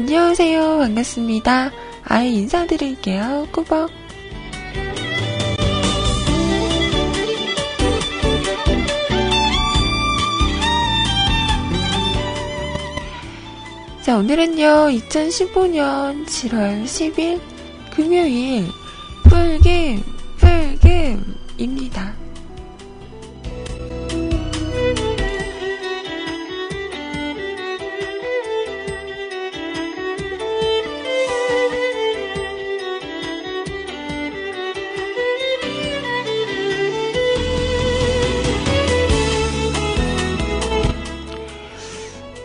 [0.00, 0.78] 안녕하세요.
[0.78, 1.72] 반갑습니다.
[2.04, 3.48] 아이 인사드릴게요.
[3.50, 3.90] 꾸벅.
[14.02, 17.40] 자, 오늘은요, 2015년 7월 10일
[17.90, 18.68] 금요일
[19.24, 20.04] 풀김,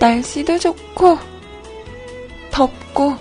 [0.03, 1.17] 날씨도 좋고,
[2.51, 3.15] 덥고,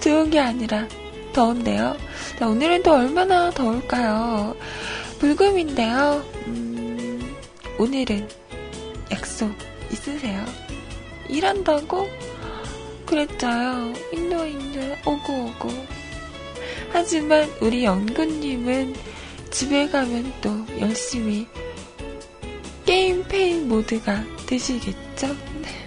[0.00, 0.86] 좋은 게 아니라
[1.32, 1.96] 더운데요.
[2.38, 4.54] 자, 오늘은 또 얼마나 더울까요?
[5.18, 6.24] 불금인데요.
[6.46, 7.34] 음,
[7.76, 8.28] 오늘은
[9.10, 9.52] 약속
[9.90, 10.44] 있으세요?
[11.28, 12.08] 일한다고?
[13.04, 13.94] 그랬죠요.
[14.12, 15.70] 인도 인도 오고 오고.
[16.92, 18.94] 하지만 우리 연구님은
[19.50, 21.48] 집에 가면 또 열심히
[22.86, 25.28] 게임 폐인 모드가 되시겠죠?
[25.62, 25.84] 네.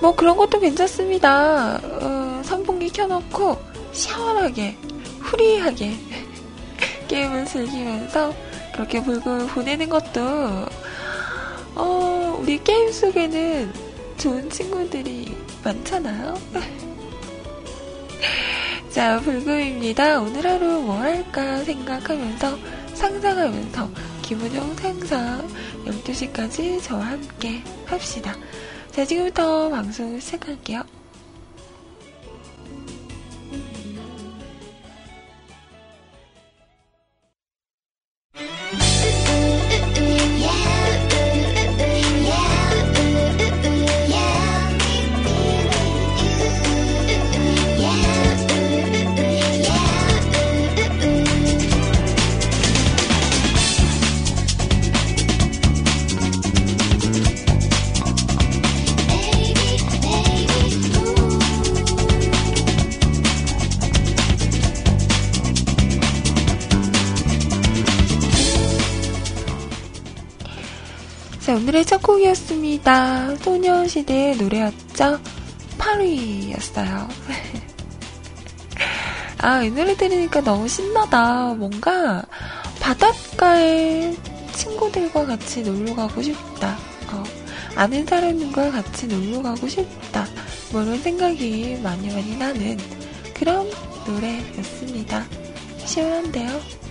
[0.00, 1.80] 뭐 그런 것도 괜찮습니다.
[1.80, 3.56] 어, 선풍기 켜놓고
[3.92, 4.76] 시원하게,
[5.20, 5.92] free하게
[7.06, 8.34] 게임을 즐기면서
[8.72, 10.20] 그렇게 불금을 보내는 것도
[11.76, 13.72] 어, 우리 게임 속에는
[14.18, 16.34] 좋은 친구들이 많잖아요.
[18.90, 20.20] 자, 불금입니다.
[20.20, 22.58] 오늘 하루 뭐 할까 생각하면서
[22.94, 23.90] 상상하면서
[24.22, 25.46] 기분용 상상
[25.86, 28.34] 12시까지 저와 함께 합시다.
[28.90, 31.01] 자, 지금부터 방송 시작할게요.
[72.32, 73.36] 곡이었습니다.
[73.36, 75.20] 소녀시대의 노래였죠?
[75.78, 77.08] 파리였어요.
[79.38, 81.54] 아, 이 노래 들으니까 너무 신나다.
[81.54, 82.22] 뭔가
[82.80, 84.14] 바닷가에
[84.54, 86.76] 친구들과 같이 놀러 가고 싶다.
[87.12, 87.22] 어,
[87.76, 90.26] 아는 사람과 같이 놀러 가고 싶다.
[90.72, 92.78] 뭐 이런 생각이 많이 많이 나는
[93.34, 93.68] 그런
[94.06, 95.24] 노래였습니다.
[95.84, 96.81] 시원한데요?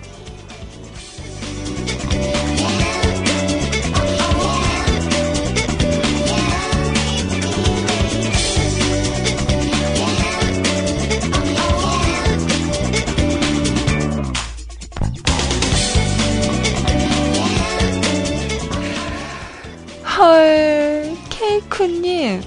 [21.72, 22.44] 크님.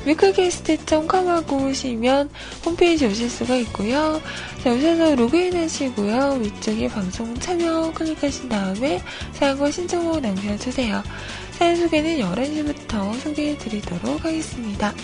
[0.04, 2.30] 뮤클캐스트.com 하고 오시면
[2.64, 4.20] 홈페이지 오실 수가 있고요.
[4.64, 6.40] 자, 오셔서 로그인 하시고요.
[6.40, 9.00] 위쪽에 방송 참여 클릭하신 다음에
[9.34, 11.04] 사용과 신청곡 남겨주세요.
[11.58, 14.94] 사연 소개는 11시부터 소개해 드리도록 하겠습니다.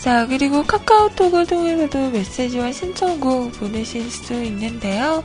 [0.00, 5.22] 자, 그리고 카카오톡을 통해서도 메시지와 신청곡 보내실 수 있는데요.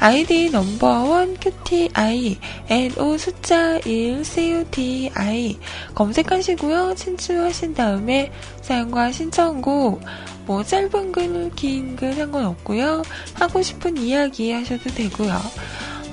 [0.00, 5.58] 아이디 넘버원 QTI, NO 숫자 1 CUTI
[5.94, 6.94] 검색하시고요.
[6.94, 8.30] 친추하신 다음에
[8.62, 10.00] 사연과 신청곡,
[10.46, 13.02] 뭐 짧은 글, 긴 글 상관없고요.
[13.34, 15.32] 하고 싶은 이야기 하셔도 되고요.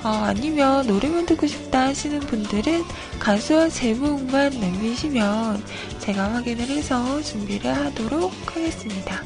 [0.04, 2.84] 어, 아니면 노래만 듣고 싶다 하시는 분들은
[3.20, 5.64] 가수와 제목만 남기시면
[6.00, 9.24] 제가 확인을 해서 준비를 하도록 하겠습니다.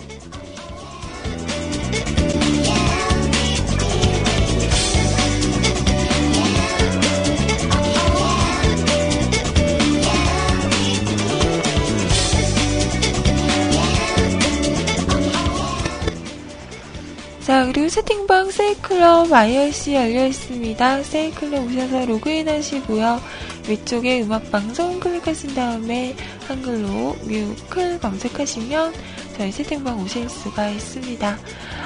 [17.49, 21.01] 자, 그리고 채팅방 세이클럽 IRC 열려 있습니다.
[21.01, 23.19] 세이클럽 오셔서 로그인 하시고요.
[23.67, 26.15] 위쪽에 음악방송 클릭하신 다음에
[26.47, 28.93] 한글로 뮤클 검색하시면
[29.35, 31.39] 저희 채팅방 오실 수가 있습니다.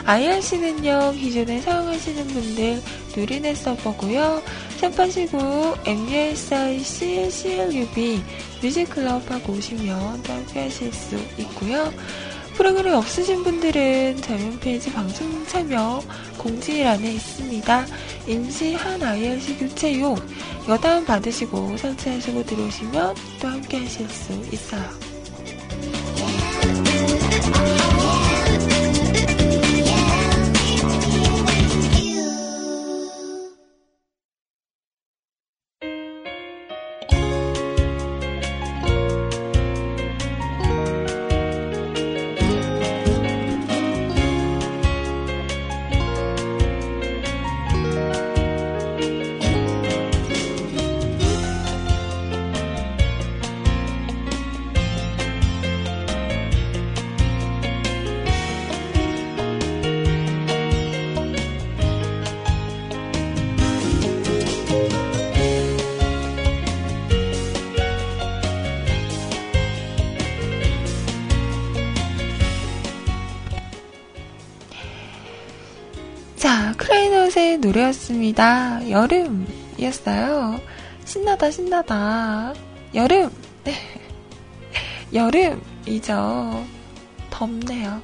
[0.06, 2.82] IRC는요, 기존에 사용하시는 분들
[3.16, 4.42] 누리넷 서버고요.
[4.82, 8.22] 샵하시고 MUSIC CLUB
[8.62, 11.90] 뮤직클럽 하고 오시면 함께 하실 수 있고요.
[12.54, 16.02] 프로그램 없으신 분들은 저희 홈페이지 방송 참여
[16.38, 17.86] 공지란에 있습니다.
[18.28, 20.16] 임시 한 IRC 교체용
[20.64, 24.84] 이거 다운받으시고 설치하시고 들어오시면 또 함께 하실 수 있어요.
[77.84, 78.90] 노래였습니다.
[78.90, 80.60] 여름이었어요.
[81.06, 82.54] 신나다, 신나다.
[82.96, 83.30] 여름!
[83.64, 83.74] 네.
[85.14, 86.66] 여름이죠.
[87.30, 88.02] 덥네요.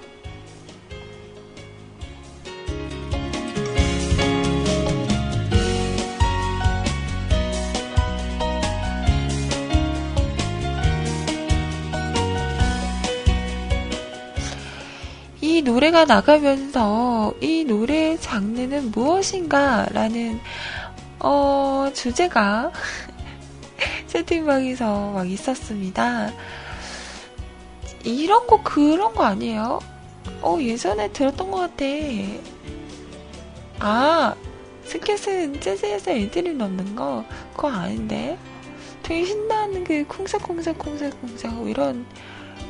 [15.99, 20.39] 이 노래가 나가면서 이 노래의 장르는 무엇인가 라는
[21.19, 22.71] 어, 주제가
[24.07, 26.31] 채팅방에서 막 있었습니다.
[28.05, 29.79] 이런 거 그런 거 아니에요?
[30.41, 31.85] 어, 예전에 들었던 것 같아.
[33.79, 34.35] 아,
[34.85, 37.25] 스켓은 재즈에서 애들이 넣는 거?
[37.57, 38.37] 그거 아닌데?
[39.03, 42.05] 되게 신나는 그 쿵삭쿵삭쿵삭쿵삭 이런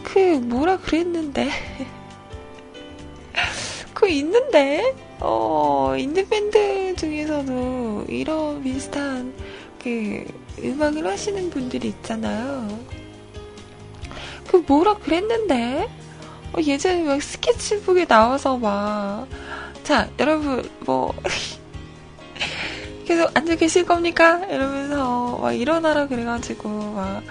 [0.03, 1.51] 그 뭐라 그랬는데
[3.93, 9.33] 그 있는데 어 인디 밴드 중에서도 이런 비슷한
[9.81, 10.25] 그
[10.63, 12.67] 음악을 하시는 분들이 있잖아요.
[14.48, 15.89] 그 뭐라 그랬는데
[16.53, 19.27] 어, 예전에 막 스케치북에 나와서 막
[19.89, 21.12] 자 여러분 뭐
[23.07, 24.45] 계속 앉아 계실 겁니까?
[24.45, 27.24] 이러면서 막 일어나라 그래가지고 막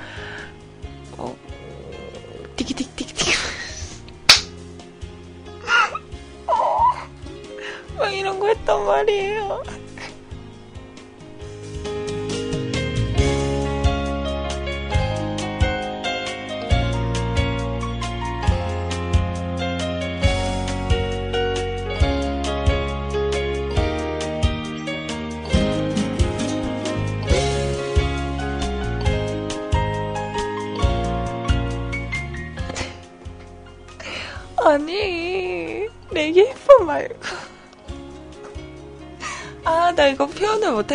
[8.19, 9.63] 이런 거 했단 말이에요.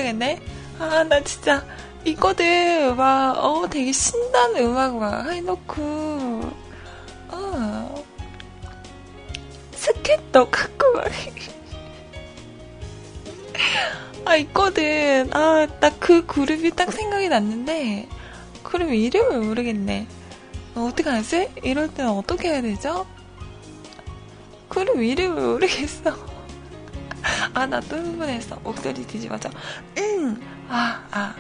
[0.04, 0.40] 못하겠네.
[0.80, 1.66] 아, 나 진짜
[2.06, 2.96] 있거든.
[2.96, 5.82] 막, 어, 되게 신나는 음악 막 해놓고,
[7.30, 8.04] 어,
[9.72, 11.06] 스케터 갖고 막.
[14.26, 15.30] 아, 있거든.
[15.34, 18.08] 아, 딱그 그룹이 딱 생각이 났는데,
[18.62, 20.08] 그룹 이름을 모르겠네.
[20.76, 21.52] 어, 어떡하지?
[21.64, 23.06] 이럴 때는 어떻게 해야 되죠?
[24.70, 26.33] 그룹 이름을 모르겠어.
[27.64, 28.58] 아, 나 또 흥분했어.
[28.58, 29.50] 목소리 뒤집어져.
[29.98, 30.38] 응!
[30.68, 31.36] 아, 아.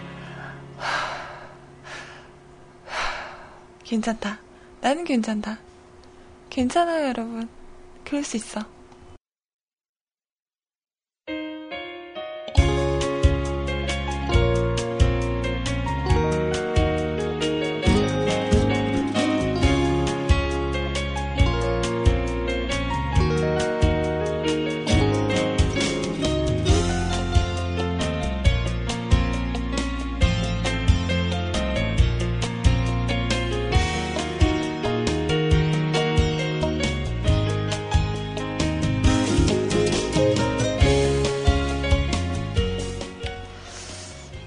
[3.84, 4.40] 괜찮다.
[4.80, 5.58] 나는 괜찮다.
[6.50, 7.50] 괜찮아요, 여러분.
[8.06, 8.62] 그럴 수 있어.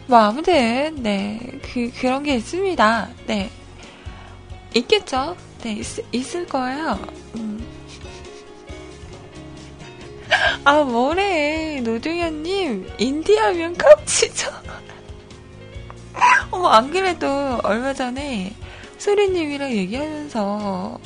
[0.07, 3.09] 뭐 아무튼 네 그 그런 게 있습니다.
[3.27, 3.51] 네
[4.75, 5.37] 있겠죠.
[5.63, 6.99] 네 있, 있을 거예요.
[7.35, 7.67] 음.
[10.65, 14.51] 아 뭐래 노중현님 인디하면 깝치죠.
[16.51, 18.55] 어머 안 그래도 얼마 전에
[18.97, 20.99] 소리님이랑 얘기하면서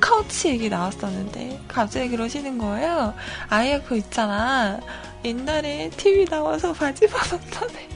[0.00, 3.14] 카우치 얘기 나왔었는데 갑자기 그러시는 거예요.
[3.48, 4.80] 아예 그거 있잖아.
[5.24, 7.88] 옛날에 TV 나와서 바지 벗었던 애.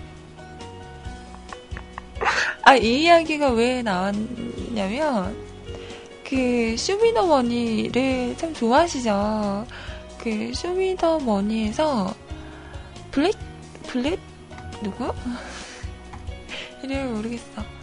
[2.62, 5.36] 아, 이 이야기가 왜 나왔냐면,
[6.24, 9.66] 그, 쇼미더머니를 참 좋아하시죠?
[10.18, 12.14] 그, 쇼미더머니에서,
[13.10, 13.36] 블랙,
[13.86, 14.18] 블랙?
[14.82, 15.12] 누구?
[16.82, 17.77] 이름을 모르겠어.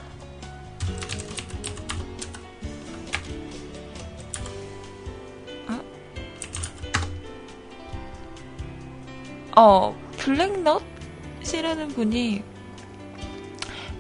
[9.55, 12.43] 어, 블랙넛이라는 분이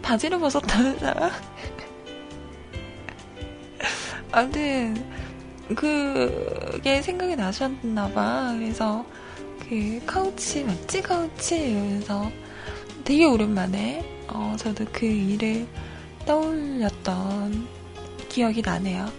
[0.01, 1.31] 바지를 벗었다는 사람?
[4.31, 5.05] 아무튼,
[5.75, 8.55] 그게 생각이 나셨나봐.
[8.57, 9.05] 그래서,
[9.61, 11.01] 그, 카우치, 맞지?
[11.01, 11.55] 카우치?
[11.55, 12.29] 이러면서
[13.05, 15.65] 되게 오랜만에, 어, 저도 그 일을
[16.25, 17.65] 떠올렸던
[18.27, 19.09] 기억이 나네요.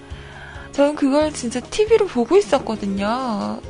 [0.72, 3.62] 저는 그걸 진짜 TV로 보고 있었거든요.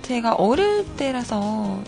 [0.00, 1.82] 제가 어릴 때라서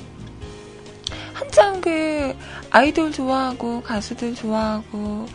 [1.38, 2.35] 한참 그
[2.71, 5.26] 아이돌 좋아하고 가수들 좋아하고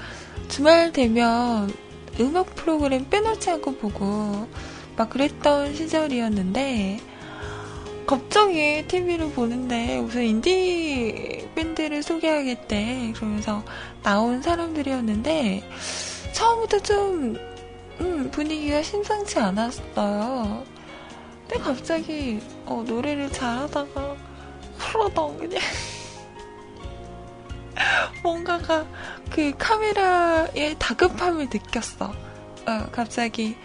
[0.50, 1.74] 주말 되면
[2.20, 4.50] 음악 프로그램 빼놓지 않고 보고
[4.98, 7.00] 막 그랬던 시절이었는데
[8.06, 13.64] 갑자기 TV를 보는데 무슨 인디 밴드를 소개하겠대 그러면서
[14.04, 15.64] 나온 사람들이었는데
[16.34, 17.38] 처음부터 좀
[18.02, 20.66] 음, 분위기가 심상치 않았어요.
[21.48, 24.34] 근데 갑자기 어, 노래를 잘하다가
[24.78, 25.62] 풀어덩 그냥
[28.22, 28.86] 뭔가가
[29.32, 32.06] 그 카메라의 다급함을 느꼈어.
[32.66, 33.56] 어, 갑자기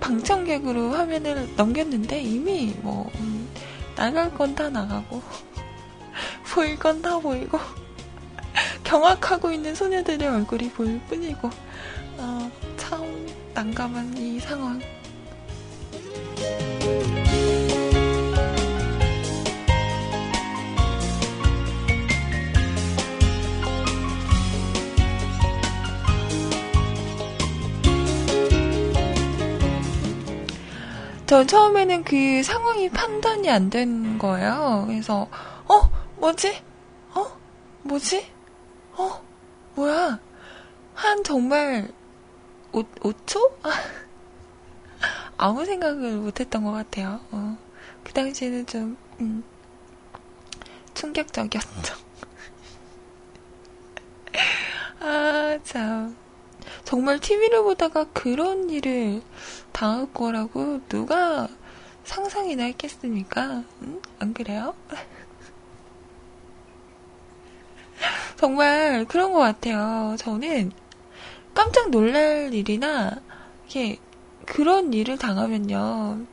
[0.00, 3.48] 방청객으로 화면을 넘겼는데 이미 뭐 음,
[3.96, 5.22] 나갈 건 다 나가고
[6.52, 7.58] 보일 건 다 보이고
[8.84, 11.50] 경악하고 있는 소녀들의 얼굴이 보일 뿐이고
[12.18, 14.80] 어, 참 난감한 이 상황.
[31.26, 34.84] 전 처음에는 그 상황이 판단이 안 된 거예요.
[34.86, 35.28] 그래서,
[35.66, 35.90] 어?
[36.18, 36.62] 뭐지?
[37.14, 37.26] 어?
[37.82, 38.30] 뭐지?
[38.96, 39.22] 어?
[39.74, 40.20] 뭐야?
[40.94, 41.88] 한 정말
[42.72, 43.52] 5, 5초?
[45.38, 47.20] 아무 생각을 못 했던 것 같아요.
[47.30, 47.56] 어.
[48.04, 49.42] 그 당시에는 좀, 음,
[50.92, 51.94] 충격적이었죠.
[55.00, 56.16] 아, 참.
[56.84, 59.22] 정말 TV를 보다가 그런 일을
[59.72, 61.48] 당할 거라고 누가
[62.04, 63.64] 상상이나 했겠습니까?
[63.82, 64.00] 응?
[64.18, 64.74] 안 그래요?
[68.36, 70.16] 정말 그런 것 같아요.
[70.18, 70.72] 저는
[71.54, 73.12] 깜짝 놀랄 일이나
[73.64, 73.98] 이렇게
[74.44, 76.26] 그런 일을 당하면요.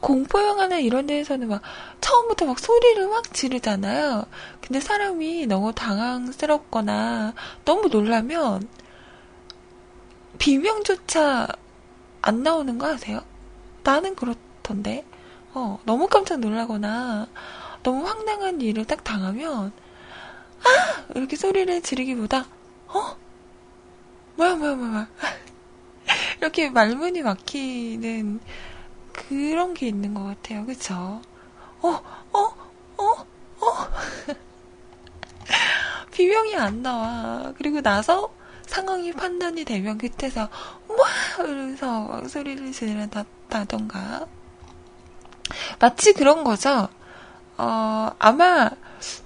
[0.00, 1.62] 공포 영화나 이런 데에서는 막
[2.00, 4.24] 처음부터 막 소리를 막 지르잖아요.
[4.60, 7.34] 근데 사람이 너무 당황스럽거나
[7.64, 8.66] 너무 놀라면
[10.40, 11.46] 비명조차
[12.22, 13.22] 안 나오는 거 아세요?
[13.84, 15.04] 나는 그렇던데.
[15.52, 17.28] 어, 너무 깜짝 놀라거나
[17.82, 19.72] 너무 황당한 일을 딱 당하면
[20.60, 21.04] 아!
[21.14, 22.46] 이렇게 소리를 지르기보다
[22.86, 23.16] 어?
[24.36, 25.08] 뭐야 뭐야 뭐야
[26.38, 28.40] 이렇게 말문이 막히는
[29.12, 30.64] 그런 게 있는 것 같아요.
[30.64, 31.20] 그쵸?
[31.82, 32.00] 어?
[32.32, 32.38] 어?
[32.96, 33.26] 어?
[33.60, 33.88] 어?
[36.12, 37.52] 비명이 안 나와.
[37.58, 38.32] 그리고 나서
[38.70, 44.28] 상황이 판단이 되면 그때서 와 이러면서 막 소리를 지른다던가
[45.80, 46.88] 마치 그런 거죠.
[47.58, 48.70] 어, 아마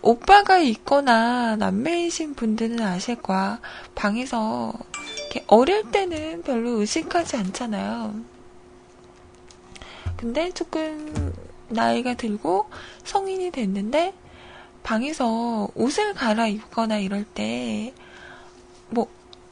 [0.00, 3.60] 오빠가 있거나 남매이신 분들은 아실 거야.
[3.94, 4.72] 방에서
[5.46, 8.14] 어릴 때는 별로 의식하지 않잖아요.
[10.16, 11.34] 근데 조금
[11.68, 12.70] 나이가 들고
[13.04, 14.14] 성인이 됐는데
[14.82, 18.03] 방에서 옷을 갈아입거나 이럴 때, 뭐,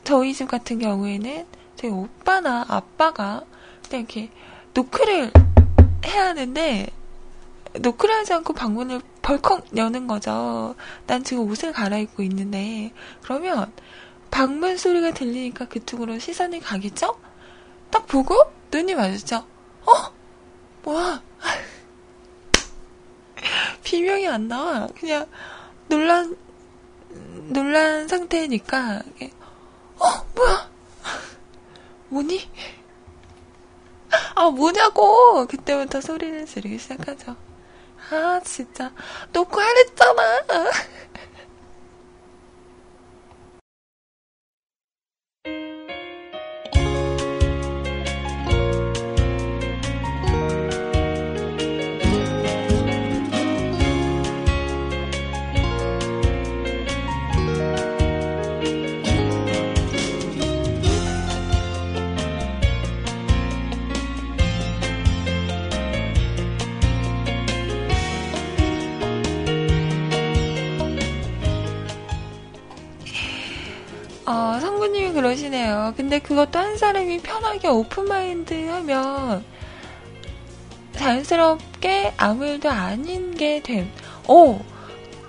[0.04, 3.42] 저희 집 같은 경우에는 저희 오빠나 아빠가
[3.88, 4.30] 그냥 이렇게
[4.74, 5.32] 노크를
[6.06, 6.86] 해야 하는데,
[7.74, 10.74] 노크를 하지 않고 방문을 벌컥 여는 거죠.
[11.06, 12.92] 난 지금 옷을 갈아입고 있는데,
[13.22, 13.72] 그러면
[14.30, 17.18] 방문 소리가 들리니까 그쪽으로 시선이 가겠죠?
[17.90, 18.36] 딱 보고
[18.72, 19.46] 눈이 마주쳐.
[19.84, 19.92] 어?
[20.82, 21.22] 뭐야?
[23.84, 24.88] 비명이 안 나와.
[24.98, 25.26] 그냥
[25.88, 26.36] 놀란
[27.50, 29.02] 놀란 상태니까
[30.02, 30.70] 어 뭐야?
[32.08, 32.50] 뭐니?
[34.34, 37.36] 아 뭐냐고 그때부터 소리를 지르기 시작하죠.
[38.10, 38.92] 아 진짜
[39.32, 40.22] 놓고 하랬잖아.
[74.24, 75.94] 어, 성부님이 그러시네요.
[75.96, 79.44] 근데 그것도 한 사람이 편하게 오픈마인드 하면
[80.92, 83.90] 자연스럽게 아무 일도 아닌 게 됨.
[84.28, 84.60] 오!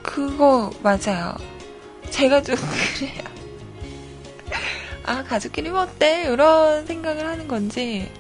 [0.04, 1.36] 그거 맞아요.
[2.10, 2.56] 제가 좀
[2.98, 3.24] 그래요.
[5.06, 6.26] 아, 가족끼리 뭐 어때?
[6.32, 8.12] 이런 생각을 하는 건지.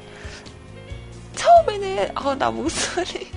[1.36, 3.27] 처음에는, 어, 나 목소리.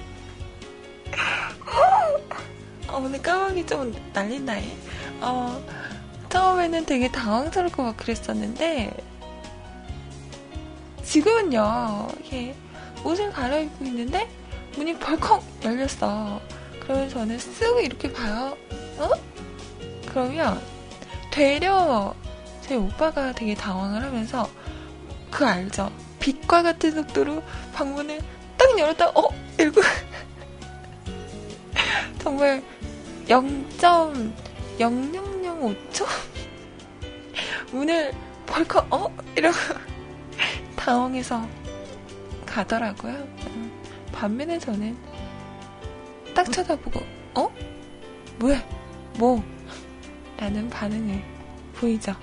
[2.88, 4.64] 어, 오늘 까마귀 좀 날린다해.
[5.20, 5.62] 어,
[6.29, 8.93] 처음에는 되게 당황스럽고 막 그랬었는데,
[11.03, 12.55] 지금은요, 이게
[13.05, 14.29] 옷을 갈아입고 있는데,
[14.77, 16.41] 문이 벌컥 열렸어.
[16.81, 18.57] 그러면 저는 쓱 이렇게 봐요.
[18.99, 19.11] 어?
[20.09, 20.61] 그러면,
[21.31, 22.15] 되려
[22.62, 24.49] 제 오빠가 되게 당황을 하면서,
[25.31, 25.91] 그 알죠?
[26.19, 27.43] 빛과 같은 속도로
[27.75, 28.21] 방문을
[28.57, 29.29] 딱 열었다, 어?
[29.59, 29.83] 이러고.
[32.19, 32.62] 정말
[33.29, 36.07] 0.00 5초?
[37.73, 38.12] 문을
[38.47, 39.14] 벌컥, 어?
[39.37, 39.57] 이러고
[40.77, 41.47] 당황해서
[42.47, 43.14] 가더라고요.
[43.14, 43.73] 음,
[44.12, 44.97] 반면에 저는
[46.35, 47.01] 딱 쳐다보고,
[47.35, 47.53] 어?
[48.42, 48.62] 왜?
[49.19, 49.42] 뭐?
[50.38, 51.23] 라는 반응을
[51.75, 52.14] 보이죠.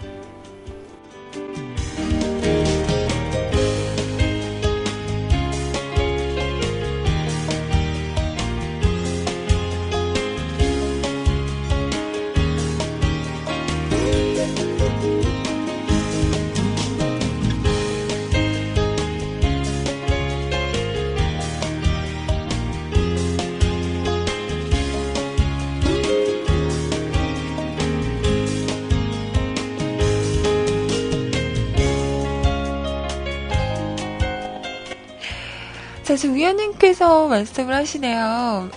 [36.14, 38.70] 자, 지금 위원님께서 말씀을 하시네요.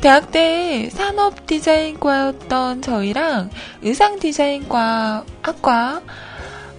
[0.00, 3.50] 대학 때 산업 디자인과였던 저희랑
[3.82, 6.02] 의상 디자인과 학과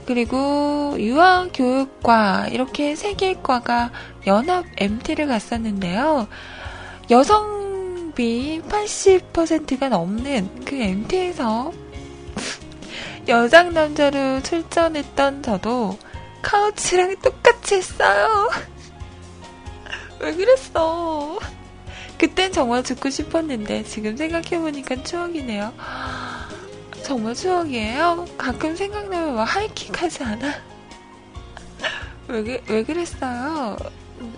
[0.06, 3.91] 그리고 유아 교육과 이렇게 세 개의 과가
[4.26, 6.30] 연합 MT를 갔었는데요.
[7.12, 11.74] 여성비 80%가 넘는 그 MT에서
[13.28, 15.98] 여장 남자로 출전했던 저도
[16.41, 18.50] 카우치랑 똑같이 했어요.
[20.24, 21.38] 왜 그랬어?
[22.18, 25.74] 그땐 정말 듣고 싶었는데 지금 생각해보니까 추억이네요.
[27.04, 28.26] 정말 추억이에요?
[28.38, 30.54] 가끔 생각나면 막 하이킥 하지 않아?
[32.30, 33.76] 왜, 왜 그랬어요?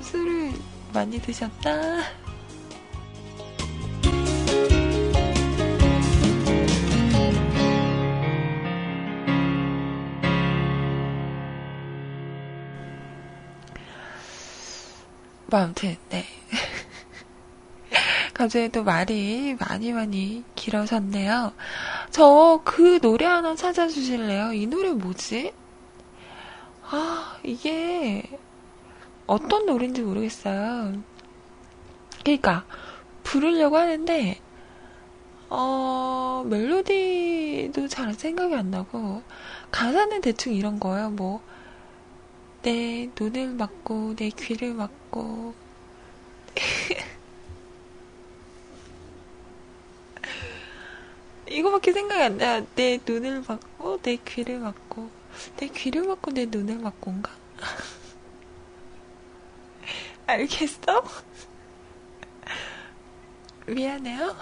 [0.02, 0.54] 술을
[0.92, 1.72] 많이 드셨다?
[15.56, 16.26] 뭐 아무튼 네.
[18.36, 21.54] 갑자기 또 말이 많이 많이 길어졌네요.
[22.12, 24.52] 저 그 노래 하나 찾아주실래요?
[24.52, 25.54] 이 노래 뭐지?
[26.90, 28.38] 아, 이게
[29.28, 31.02] 어떤 노래인지 모르겠어요.
[32.26, 32.66] 그러니까
[33.24, 34.38] 부르려고 하는데
[35.50, 39.24] 어, 멜로디도 잘 생각이 안 나고
[39.72, 41.12] 가사는 대충 이런 거예요.
[41.12, 41.42] 뭐
[42.66, 45.54] 내 눈을 막고 내 귀를 막고
[51.48, 52.62] 이거밖에 생각이 안 나.
[52.76, 55.10] 내 눈을 막고, 내 귀를 막고,
[55.58, 57.32] 내 귀를 막고 내 눈을 막고인가?
[60.28, 61.04] 알겠어?
[63.68, 64.36] 미안해요.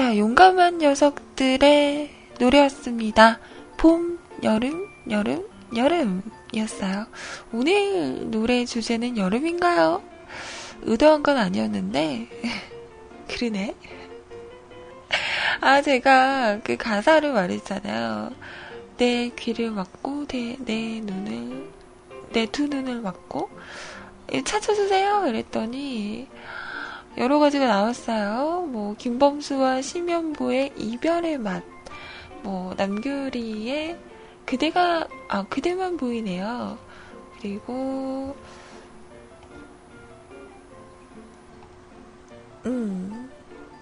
[0.00, 3.38] 자, 용감한 녀석들의 노래였습니다.
[3.76, 4.09] 봄,
[4.42, 7.06] 여름, 여름, 여름이었어요.
[7.52, 10.02] 오늘 노래 주제는 여름인가요?
[10.82, 12.28] 의도한 건 아니었는데,
[13.28, 13.74] 그러네.
[15.60, 18.32] 아, 제가 그 가사를 말했잖아요.
[18.96, 21.68] 내 귀를 막고, 내, 내 눈을,
[22.32, 23.50] 내 두 눈을 막고,
[24.44, 25.26] 찾아주세요.
[25.26, 26.28] 이랬더니,
[27.18, 28.66] 여러 가지가 나왔어요.
[28.70, 31.62] 뭐 김범수와 심연보의 이별의 맛,
[32.42, 33.98] 뭐 남규리의
[34.50, 36.76] 그대가 아 그대만 보이네요.
[37.38, 38.34] 그리고
[42.66, 43.30] 음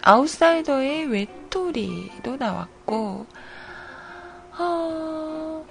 [0.03, 3.27] 아웃사이더의 외톨이도 나왔고
[4.59, 5.65] 어,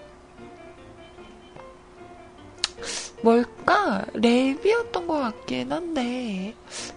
[3.21, 4.05] 뭘까?
[4.13, 6.55] 랩이었던 것 같긴 한데,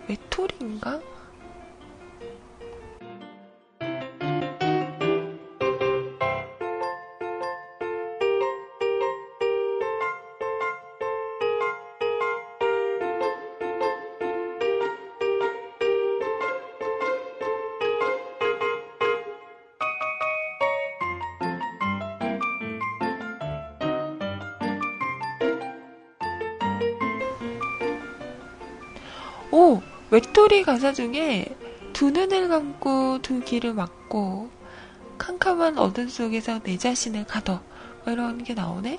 [0.09, 1.01] 외톨인가?
[30.11, 31.47] 외톨이 가사 중에
[31.93, 34.51] 두 눈을 감고 두 귀를 막고
[35.19, 37.63] 캄캄한 어둠 속에서 내 자신을 가둬
[38.05, 38.99] 뭐 이런 게 나오네?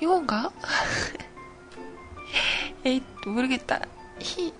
[0.00, 0.50] 이건가?
[2.84, 3.80] 에이 모르겠다
[4.20, 4.52] 히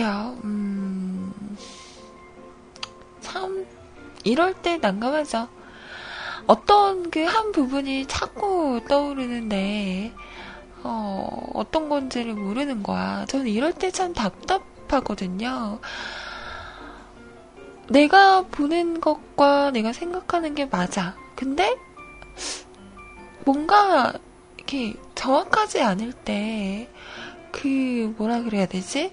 [0.00, 0.36] 그래요.
[0.44, 1.32] 음,
[3.22, 3.66] 참
[4.24, 5.48] 이럴 때 난감하죠.
[6.46, 10.12] 어떤 그 한 부분이 자꾸 떠오르는데
[10.82, 13.24] 어, 어떤 건지를 모르는 거야.
[13.26, 15.78] 저는 이럴 때 참 답답하거든요.
[17.88, 21.16] 내가 보는 것과 내가 생각하는 게 맞아.
[21.36, 21.74] 근데
[23.46, 24.12] 뭔가
[24.58, 26.88] 이렇게 정확하지 않을 때
[27.52, 29.12] 그 뭐라 그래야 되지?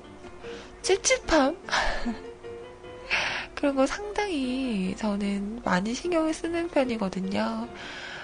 [0.83, 1.57] 찝찝함?
[3.55, 7.69] 그런 거 상당히 저는 많이 신경을 쓰는 편이거든요.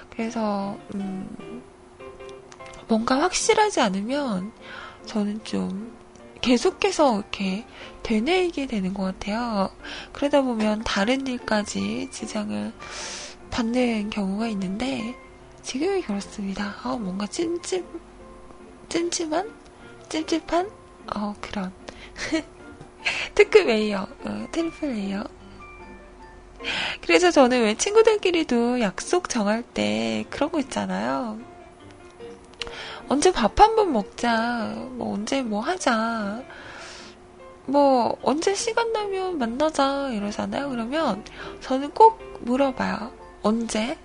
[0.10, 1.64] 그래서, 음,
[2.90, 4.52] 뭔가 확실하지 않으면
[5.06, 5.98] 저는 좀
[6.42, 7.66] 계속해서 이렇게
[8.04, 9.70] 되뇌이게 되는 것 같아요.
[10.12, 12.74] 그러다 보면 다른 일까지 지장을
[13.52, 15.16] 받는 경우가 있는데,
[15.62, 16.76] 지금이 그렇습니다.
[16.84, 17.86] 어, 뭔가 찜찜,
[18.90, 19.50] 찜찜한?
[20.10, 20.70] 찜찜한?
[21.16, 21.72] 어, 그런.
[23.36, 25.24] 특급 A형, 어, 트리플 A형.
[27.02, 31.40] 그래서 저는 왜 친구들끼리도 약속 정할 때 그런 거 있잖아요.
[33.08, 34.74] 언제 밥 한 번 먹자.
[34.92, 36.44] 뭐 언제 뭐 하자.
[37.66, 40.70] 뭐 언제 시간 나면 만나자 이러잖아요.
[40.70, 41.24] 그러면
[41.62, 43.12] 저는 꼭 물어봐요.
[43.44, 43.98] 언제?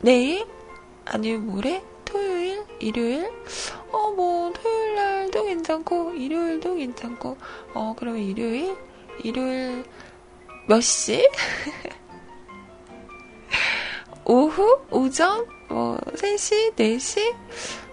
[0.00, 0.46] 내일?
[1.04, 1.82] 아니면 모레?
[2.04, 2.57] 토요일?
[2.80, 3.30] 일요일?
[3.92, 7.36] 어, 뭐, 토요일 날도 괜찮고, 일요일도 괜찮고,
[7.74, 8.76] 어, 그러면 일요일?
[9.22, 9.84] 일요일
[10.66, 11.28] 몇 시?
[14.24, 14.80] 오후?
[14.90, 15.46] 오전?
[15.68, 16.74] 뭐, 3시?
[16.74, 17.34] 4시?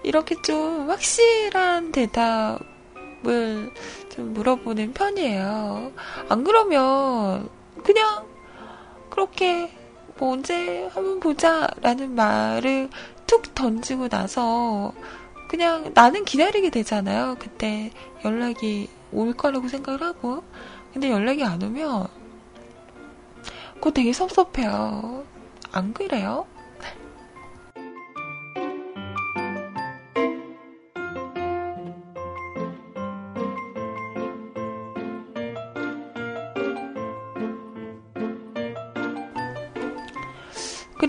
[0.03, 3.71] 이렇게 좀 확실한 대답을
[4.09, 5.91] 좀 물어보는 편이에요.
[6.29, 7.49] 안 그러면
[7.83, 8.25] 그냥
[9.09, 9.71] 그렇게
[10.17, 12.89] 뭐 언제 한번 보자 라는 말을
[13.27, 14.93] 툭 던지고 나서
[15.49, 17.35] 그냥 나는 기다리게 되잖아요.
[17.39, 17.91] 그때
[18.23, 20.43] 연락이 올 거라고 생각을 하고.
[20.93, 22.07] 근데 연락이 안 오면
[23.75, 25.25] 그거 되게 섭섭해요.
[25.71, 26.47] 안 그래요?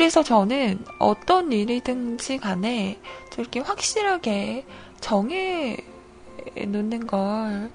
[0.07, 2.97] 그래서 저는 어떤 일이든지 간에
[3.31, 4.65] 저렇게 확실하게
[5.01, 5.79] 정해
[6.55, 7.73] 놓는 걸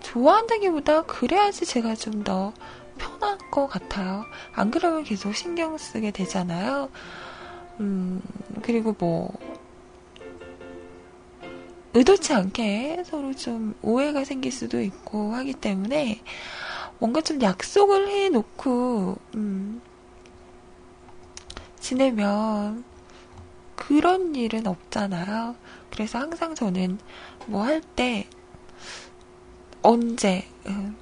[0.00, 2.54] 좋아한다기보다 그래야지 제가 좀 더
[2.96, 4.24] 편한 것 같아요.
[4.54, 6.88] 안 그러면 계속 신경 쓰게 되잖아요.
[7.80, 8.22] 음,
[8.62, 9.30] 그리고 뭐,
[11.92, 16.22] 의도치 않게 서로 좀 오해가 생길 수도 있고 하기 때문에
[16.98, 19.82] 뭔가 좀 약속을 해 놓고, 음,
[21.80, 22.84] 지내면
[23.76, 25.56] 그런 일은 없잖아요.
[25.90, 26.98] 그래서 항상 저는
[27.46, 28.26] 뭐 할 때
[29.82, 30.96] 언제 음,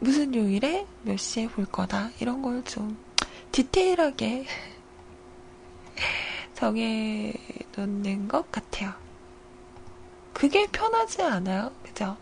[0.00, 2.96] 무슨 요일에 몇 시에 볼 거다 이런 걸 좀
[3.52, 4.46] 디테일하게
[6.54, 7.32] 정해
[7.76, 8.92] 놓는 것 같아요.
[10.34, 11.72] 그게 편하지 않아요?
[11.82, 12.16] 그죠?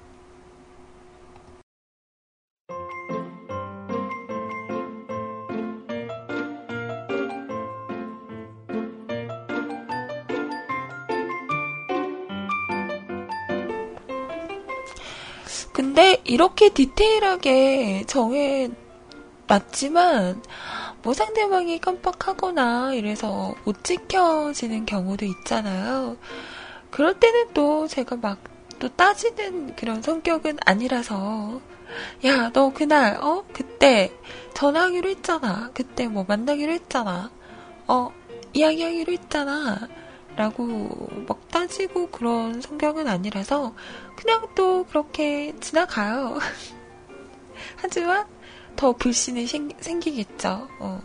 [16.26, 18.70] 이렇게 디테일하게 정해
[19.46, 20.42] 놨지만
[21.02, 26.16] 뭐 상대방이 깜빡하거나 이래서 못 지켜지는 경우도 있잖아요.
[26.90, 31.60] 그럴 때는 또 제가 막 또 따지는 그런 성격은 아니라서
[32.26, 33.44] 야, 너 그날, 어?
[33.52, 34.12] 그때
[34.54, 35.70] 전화하기로 했잖아.
[35.72, 37.30] 그때 뭐 만나기로 했잖아.
[37.86, 38.12] 어,
[38.52, 39.88] 이야기하기로 했잖아.
[40.36, 40.66] 라고
[41.26, 43.74] 막 따지고 그런 성격은 아니라서
[44.16, 46.38] 그냥 또 그렇게 지나가요.
[47.76, 48.26] 하지만
[48.76, 51.00] 더 불신이 생, 기 겠죠 어,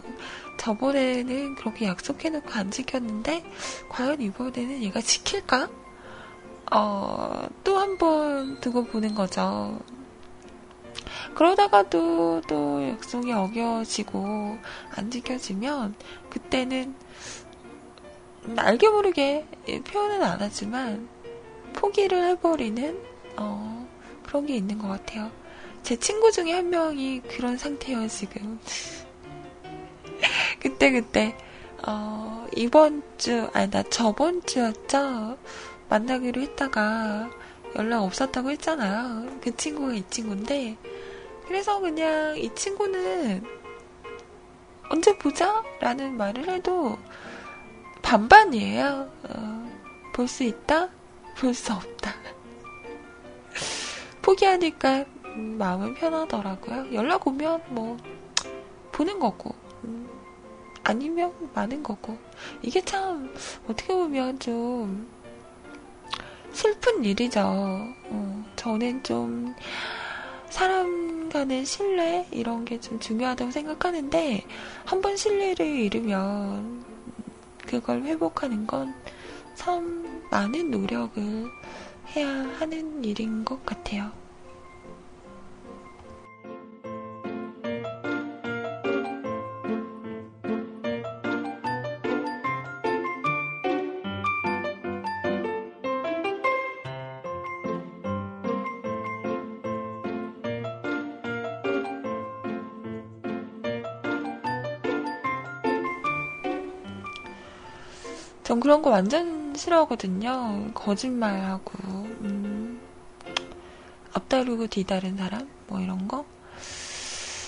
[0.57, 3.43] 저번에는 그렇게 약속해놓고 안 지켰는데
[3.89, 5.69] 과연 이번에는 얘가 지킬까?
[6.73, 9.79] 어, 또 한 번 두고 보는 거죠.
[11.35, 14.57] 그러다가도 또 약속이 어겨지고
[14.95, 15.95] 안 지켜지면
[16.29, 16.93] 그때는
[18.55, 19.45] 알게 모르게
[19.85, 21.07] 표현은 안 하지만
[21.73, 22.99] 포기를 해버리는
[23.37, 23.87] 어,
[24.23, 25.31] 그런 게 있는 것 같아요.
[25.83, 28.59] 제 친구 중에 한 명이 그런 상태예요 지금.
[30.59, 31.35] 그때 그때
[31.87, 35.37] 어, 이번 주 아니 나 저번 주였죠.
[35.89, 37.29] 만나기로 했다가
[37.75, 39.39] 연락 없었다고 했잖아요.
[39.41, 40.77] 그 친구가 이 친구인데
[41.47, 43.43] 그래서 그냥 이 친구는
[44.89, 45.63] 언제 보자?
[45.79, 46.97] 라는 말을 해도
[48.01, 49.09] 반반이에요.
[49.29, 49.71] 어,
[50.13, 50.89] 볼수 있다?
[51.37, 52.11] 볼 수 없다.
[54.21, 56.93] 포기하니까 음, 마음은 편하더라고요.
[56.93, 57.97] 연락 오면 뭐
[58.91, 60.07] 보는 거고 음,
[60.83, 62.17] 아니면 많은 거고
[62.61, 63.33] 이게 참
[63.67, 65.07] 어떻게 보면 좀
[66.51, 67.41] 슬픈 일이죠.
[67.43, 69.55] 어, 저는 좀
[70.49, 74.43] 사람 간의 신뢰 이런 게 좀 중요하다고 생각하는데
[74.85, 76.83] 한번 신뢰를 잃으면
[77.71, 78.93] 그걸 회복하는 건
[79.55, 81.21] 참 많은 노력을
[82.15, 84.11] 해야 하는 일인 것 같아요.
[108.51, 110.71] 전 그런 거 완전 싫어하거든요.
[110.73, 111.71] 거짓말하고,
[112.19, 112.81] 음,
[114.11, 115.49] 앞다르고 뒤다른 사람?
[115.67, 116.25] 뭐 이런 거?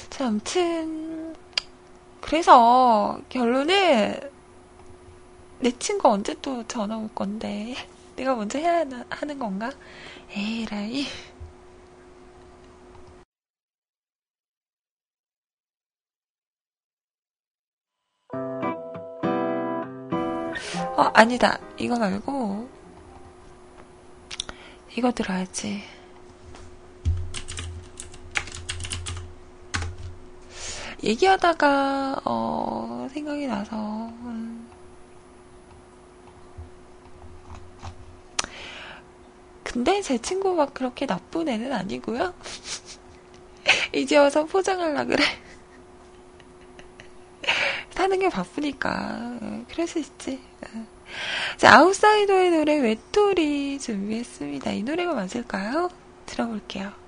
[0.09, 1.35] 자, 아무튼,
[2.21, 4.17] 그래서 결론은
[5.59, 7.75] 내 친구 언제 또 전화 올 건데
[8.15, 9.73] 내가 먼저 해야 하는 건가?
[10.31, 11.05] 에라이.
[21.03, 21.59] 어, 아니다.
[21.77, 22.69] 이거 말고,
[24.95, 25.83] 이거 들어야지.
[31.03, 34.69] 얘기하다가, 어, 생각이 나서, 음.
[39.61, 42.33] 근데 제 친구 막 그렇게 나쁜 애는 아니고요.
[43.93, 45.23] 이제 와서 포장하려 그래.
[47.91, 49.65] 사는 게 바쁘니까.
[49.67, 50.39] 그럴 수 있지.
[51.57, 54.71] 자, 아웃사이더의 노래 외톨이 준비했습니다.
[54.71, 55.89] 이 노래가 맞을까요?
[56.25, 57.02] 들어볼게요.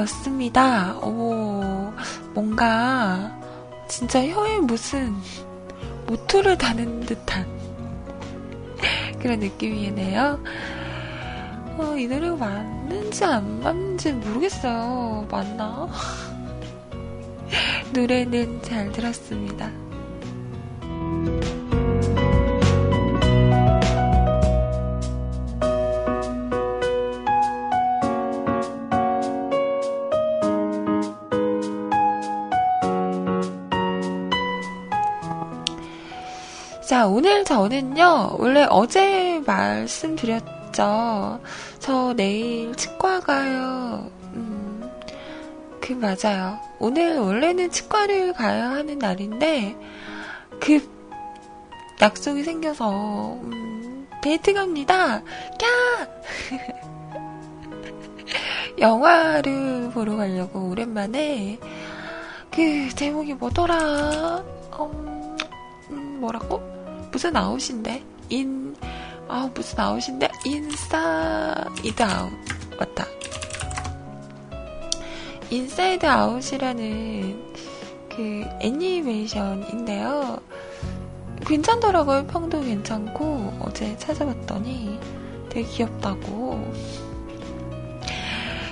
[0.00, 0.96] 였습니다.
[0.98, 1.92] 오,
[2.32, 3.38] 뭔가
[3.88, 5.14] 진짜 혀에 무슨
[6.06, 7.46] 모토를 다는 듯한
[9.20, 10.40] 그런 느낌이네요.
[11.78, 15.26] 어, 이 노래가 맞는지 안 맞는지 모르겠어요.
[15.30, 15.88] 맞나?
[17.92, 19.70] 노래는 잘 들었습니다.
[37.00, 41.40] 자, 오늘 저는요, 원래 어제 말씀드렸죠.
[41.78, 44.10] 저 내일 치과 가요.
[44.34, 44.86] 음,
[45.80, 46.58] 그, 맞아요.
[46.78, 49.78] 오늘 원래는 치과를 가야 하는 날인데,
[50.60, 50.86] 그,
[52.02, 55.14] 약속이 생겨서, 음, 데이트 갑니다.
[55.14, 55.22] 야!
[58.78, 61.58] 영화를 보러 가려고 오랜만에,
[62.50, 64.44] 그, 제목이 뭐더라?
[64.80, 65.38] 음,
[65.92, 66.79] 음 뭐라고?
[67.10, 68.02] 무슨 아웃인데?
[68.28, 68.74] 인,
[69.28, 70.28] 아, 무슨 아웃인데?
[70.44, 72.32] Inside Out.
[72.78, 73.04] 맞다.
[75.50, 77.54] Inside Out이라는
[78.08, 80.38] 그 애니메이션인데요.
[81.46, 82.26] 괜찮더라고요.
[82.26, 84.98] 평도 괜찮고, 어제 찾아봤더니
[85.48, 86.72] 되게 귀엽다고.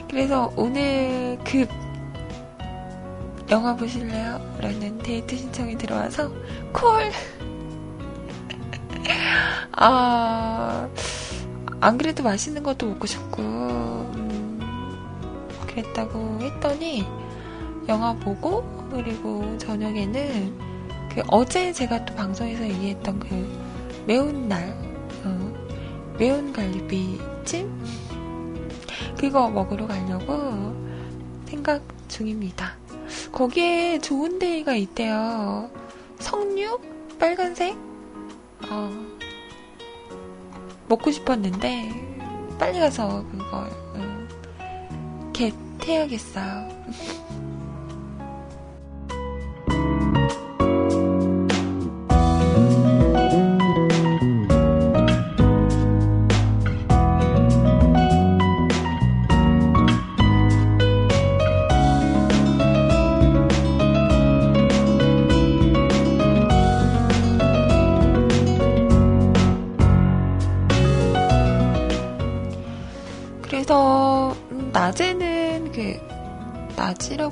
[0.08, 1.66] 그래서 오늘 그
[3.50, 4.40] 영화 보실래요?
[4.60, 6.30] 라는 데이트 신청이 들어와서
[6.72, 7.10] 콜!
[9.80, 10.88] 아,
[11.80, 14.60] 안 그래도 맛있는 것도 먹고 싶고, 음,
[15.68, 17.06] 그랬다고 했더니,
[17.88, 20.58] 영화 보고, 그리고 저녁에는,
[21.14, 24.76] 그 어제 제가 또 방송에서 얘기했던 그 매운 날,
[25.24, 25.52] 어,
[26.18, 27.70] 매운 갈비찜?
[29.16, 30.74] 그거 먹으러 가려고
[31.46, 32.74] 생각 중입니다.
[33.30, 35.70] 거기에 좋은 데가 있대요.
[36.18, 36.80] 석류?
[37.20, 37.76] 빨간색?
[38.68, 39.17] 어,
[40.88, 44.28] 먹고 싶었는데 빨리 가서 그걸 음,
[45.32, 45.54] 겟
[45.88, 46.68] 해야겠어요.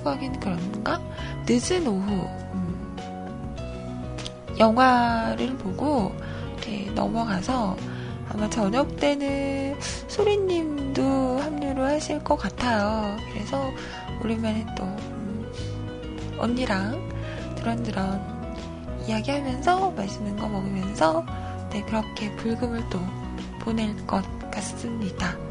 [0.06, 1.00] 낮이라고 하긴 그런가?
[1.46, 2.96] 늦은 오후 음,
[4.58, 6.14] 영화를 보고
[6.52, 7.76] 이렇게 넘어가서
[8.28, 13.16] 아마 저녁 때는 소리님도 합류를 하실 것 같아요.
[13.32, 13.70] 그래서
[14.22, 15.52] 오랜만에 또 음,
[16.38, 17.10] 언니랑
[17.56, 18.36] 드런드런
[19.06, 21.24] 이야기하면서 맛있는 거 먹으면서
[21.70, 23.00] 네 그렇게 불금을 또
[23.60, 25.45] 보낼 것 같습니다.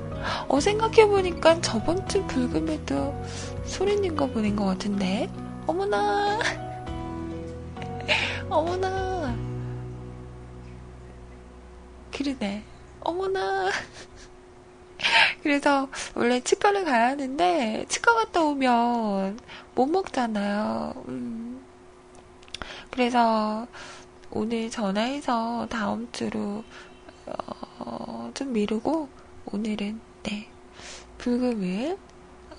[0.48, 3.14] 어, 생각해보니까 저번 주 불금에도
[3.66, 5.30] 소리님 거 보낸 것 같은데.
[5.66, 6.40] 어머나.
[8.50, 9.36] 어머나.
[12.12, 12.64] 그러네.
[13.02, 13.70] 어머나.
[15.42, 19.40] 그래서 원래 치과를 가야 하는데 치과 갔다 오면
[19.74, 21.04] 못 먹잖아요.
[21.08, 21.64] 음.
[22.92, 23.68] 그래서
[24.32, 26.64] 오늘 전화해서 다음 주로
[27.80, 29.10] 어, 좀 미루고
[29.52, 30.50] 오늘은 네
[31.20, 31.98] 불금을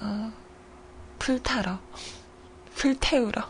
[0.00, 0.32] 어,
[1.18, 1.80] 불타러
[2.76, 3.42] 불태우러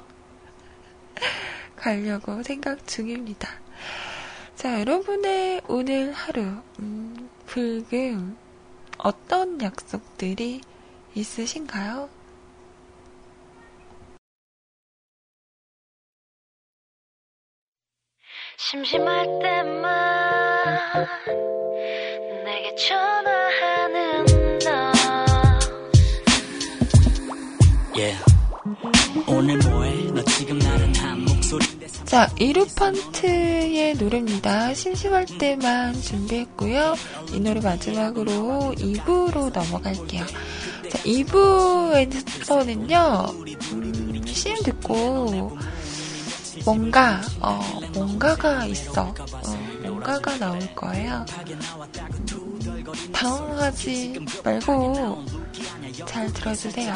[1.77, 3.49] 가려고 생각 중입니다.
[4.55, 6.41] 자 여러분의 오늘 하루
[6.79, 8.37] 음, 불금
[8.99, 10.63] 어떤 약속들이
[11.15, 12.09] 있으신가요?
[18.57, 21.07] 심심할 때만
[22.45, 22.75] 내게
[32.05, 34.75] 자, 이루펀트의 노래입니다.
[34.75, 36.95] 심심할 때만 준비했고요.
[37.33, 40.27] 이 노래 마지막으로 2부로 넘어갈게요.
[40.27, 42.13] 자, 2부에서는요,
[43.73, 45.57] 음, CM 듣고,
[46.65, 47.61] 뭔가, 어,
[47.95, 49.15] 뭔가가 있어.
[49.19, 49.66] 어,
[50.07, 51.27] 뭔가가 나올 거예요.
[51.49, 55.25] 음, 당황하지 말고,
[56.07, 56.95] 잘 들어주세요.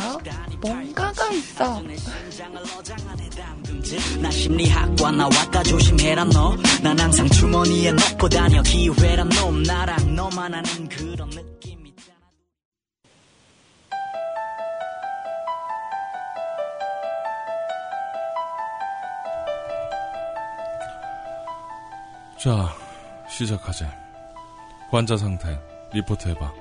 [0.60, 1.82] 뭔가가 있어.
[4.22, 6.56] 나 심리학과 나왔다 조심해라 너.
[6.82, 9.64] 난 항상 주머니에 넣고 다녀 기회란 놈.
[9.64, 11.80] 나랑 너만 아는 그런 느낌.
[22.38, 22.72] 자,
[23.40, 23.90] 시작하자.
[24.90, 25.58] 환자 상태
[25.92, 26.52] 리포트 해봐.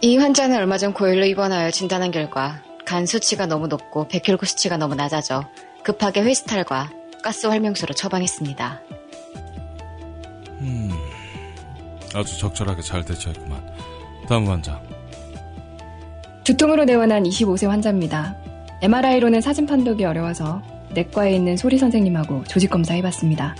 [0.00, 4.94] 이 환자는 얼마 전 고열로 입원하여 진단한 결과 간 수치가 너무 높고 백혈구 수치가 너무
[4.94, 5.48] 낮아져
[5.82, 6.90] 급하게 회스탈과
[7.22, 8.80] 가스 활명수로 처방했습니다.
[10.60, 10.90] 음,
[12.14, 13.62] 아주 적절하게 잘 대처했구만.
[14.28, 14.82] 다음 환자.
[16.44, 18.36] 두통으로 내원한 25세 환자입니다.
[18.82, 23.54] MRI로는 사진 판독이 어려워서 내과에 있는 소리 선생님하고 조직 검사 해봤습니다.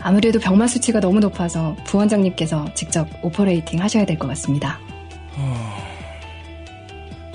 [0.00, 4.78] 아무래도 병맛 수치가 너무 높아서 부원장님께서 직접 operating 하셔야 될 것 같습니다.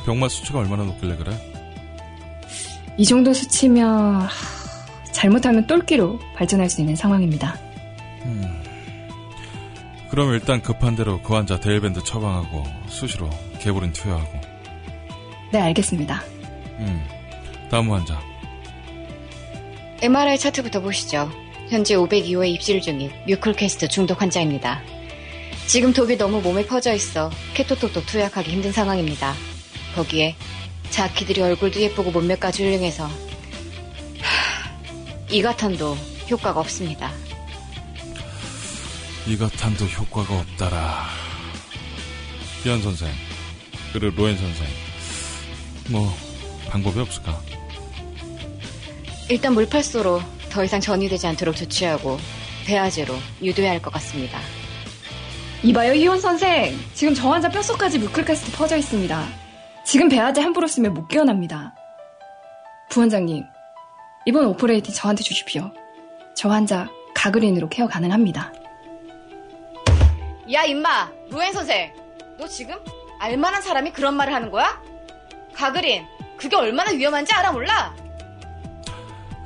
[0.06, 1.32] 병맛 수치가 얼마나 높길래 그래?
[2.98, 4.28] 이 정도 수치면
[5.12, 7.56] 잘못하면 똘끼로 발전할 수 있는 상황입니다.
[8.26, 8.64] 음,
[10.10, 14.42] 그럼 일단 급한 대로 그 환자 대일밴드 처방하고 수시로 게보린 투여하고.
[15.54, 16.22] 네, 알겠습니다.
[16.80, 17.04] 음,
[17.72, 18.20] 다음 환자.
[20.02, 21.32] MRI 차트부터 보시죠.
[21.74, 24.80] 현재 502호에 입실 중인 뮤클캐스트 중독 환자입니다.
[25.66, 29.34] 지금 독이 너무 몸에 퍼져 있어 케토톡도 투약하기 힘든 상황입니다.
[29.96, 30.36] 거기에
[30.92, 33.10] 자키들이 얼굴도 예쁘고 몸매까지 훌륭해서
[35.32, 35.96] 이가탄도
[36.30, 37.12] 효과가 없습니다.
[39.26, 41.08] 이가탄도 효과가 없다라.
[42.64, 43.10] 비안 선생,
[43.94, 44.68] 그리고 로엔 선생,
[45.90, 46.16] 뭐
[46.70, 47.42] 방법이 없을까?
[49.28, 50.22] 일단 물파스로
[50.54, 52.18] 더 이상 전이되지 않도록 조치하고
[52.68, 54.38] 베아제로 유도해야 할 것 같습니다.
[55.64, 56.78] 이봐요, 이혼 선생.
[56.94, 59.26] 지금 저 환자 뼛속까지 뮤클캐스트 퍼져 있습니다.
[59.84, 61.74] 지금 베아제 함부로 쓰면 못 깨어납니다.
[62.90, 63.44] 부원장님,
[64.28, 65.72] 이번 operating 저한테 주십시오.
[66.36, 68.54] 저 환자 가그린으로 care 가능합니다.
[70.54, 71.10] 야, 임마!
[71.32, 71.92] 루엔 선생!
[72.38, 72.76] 너 지금
[73.20, 74.80] 알만한 사람이 그런 말을 하는 거야?
[75.54, 76.06] 가그린,
[76.38, 77.96] 그게 얼마나 위험한지 알아 몰라?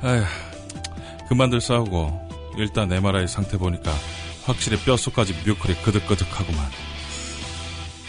[0.04, 0.24] 에휴,
[1.28, 3.92] 그만들 싸우고 일단 MRI 상태 보니까
[4.44, 6.70] 확실히 뼛속까지 뮤클이 그득그득하구만.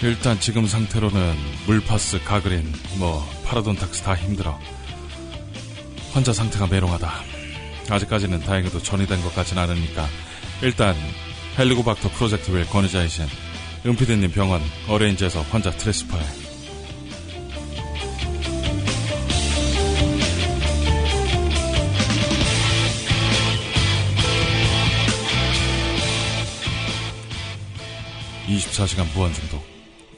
[0.01, 1.35] 일단 지금 상태로는
[1.67, 4.57] 물파스, 가그린, 뭐 파라돈탁스 다 힘들어.
[6.13, 7.11] 환자 상태가 메롱하다.
[7.89, 10.07] 아직까지는 다행히도 전이된 것 같진 않으니까
[10.61, 10.95] 일단
[11.57, 13.25] 헬리고박터 프로젝트 웰 거니자이신
[13.85, 16.48] 은피디님 병원 어레인지에서 환자 트레스퍼해.
[28.49, 29.61] 24시간 무한중독.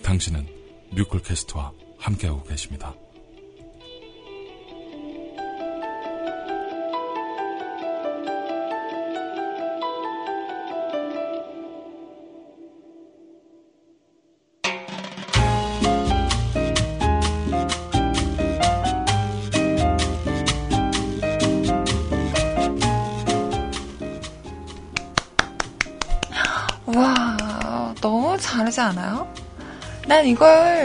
[0.04, 0.48] 당신은
[0.92, 2.96] 뮤클캐스트와 함께하고 계십니다.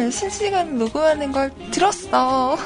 [0.07, 2.57] 이걸 실시간 녹음하는 걸 들었어.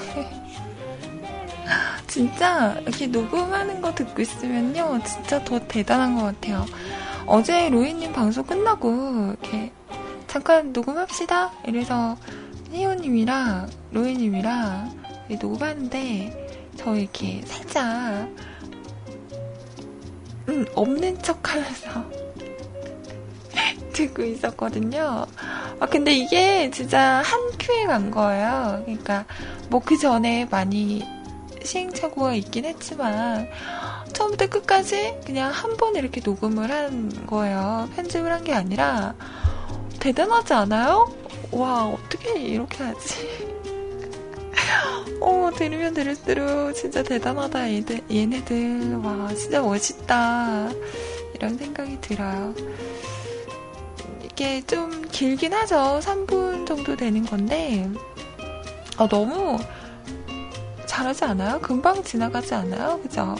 [2.07, 6.67] 진짜 이렇게 녹음하는 거 듣고 있으면요, 진짜 더 대단한 것 같아요.
[7.27, 9.73] 어제 로이님 방송 끝나고 이렇게
[10.27, 11.53] 잠깐 녹음합시다.
[11.67, 12.19] 이래서
[12.73, 15.01] 희호님이랑 로이님이랑
[15.41, 18.29] 녹음하는데 저 이렇게 살짝
[20.49, 22.05] 음, 없는 척하면서
[23.95, 25.27] 듣고 있었거든요.
[25.81, 28.83] 아, 근데 이게 진짜 한 큐에 간 거예요.
[28.85, 29.25] 그러니까,
[29.71, 31.03] 뭐 그 전에 많이
[31.65, 33.49] 시행착오가 있긴 했지만,
[34.13, 37.89] 처음부터 끝까지 그냥 한 번 이렇게 녹음을 한 거예요.
[37.97, 39.15] 편집을 한 게 아니라,
[40.01, 41.11] 대단하지 않아요?
[41.51, 43.51] 와, 어떻게 이렇게 하지?
[45.21, 48.97] 어, 들으면 들을수록 진짜 대단하다, 얘들, 얘네들.
[49.03, 50.71] 와, 진짜 멋있다.
[51.35, 52.55] 이런 생각이 들어요.
[54.41, 56.01] 이게 좀 길긴 하죠.
[56.03, 57.87] 3분 정도 되는 건데,
[58.97, 59.59] 아, 너무
[60.87, 61.61] 잘하지 않아요?
[61.61, 62.99] 금방 지나가지 않아요?
[63.03, 63.35] 그죠?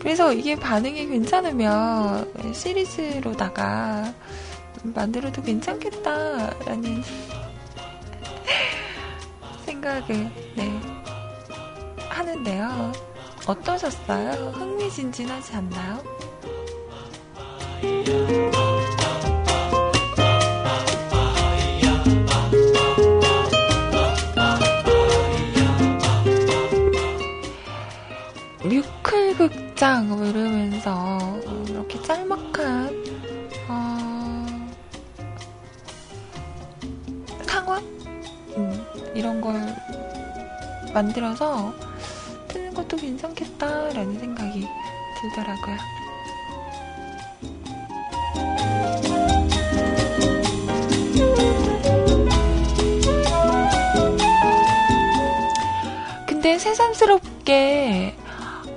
[0.00, 4.14] 그래서 이게 반응이 괜찮으면 시리즈로다가
[4.82, 7.02] 만들어도 괜찮겠다라는
[9.66, 10.80] 생각을 네
[12.08, 12.92] 하는데요.
[13.46, 14.52] 어떠셨어요?
[14.54, 16.02] 흥미진진하지 않나요?
[28.64, 31.18] 뮤클 극장 뭐 이러면서
[31.68, 33.04] 이렇게 짤막한
[33.68, 34.70] 어,
[37.42, 37.82] 상황
[38.56, 39.54] 음, 이런 걸
[40.94, 41.74] 만들어서
[42.46, 44.68] 트는 것도 괜찮겠다라는 생각이
[45.20, 45.76] 들더라고요.
[56.28, 58.21] 근데 새삼스럽게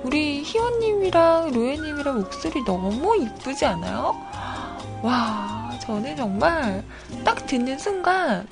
[0.06, 4.14] 우리 희원님이랑 로에님이랑 목소리 너무 이쁘지 않아요?
[5.02, 6.84] 와, 저는 정말
[7.24, 8.46] 딱 듣는 순간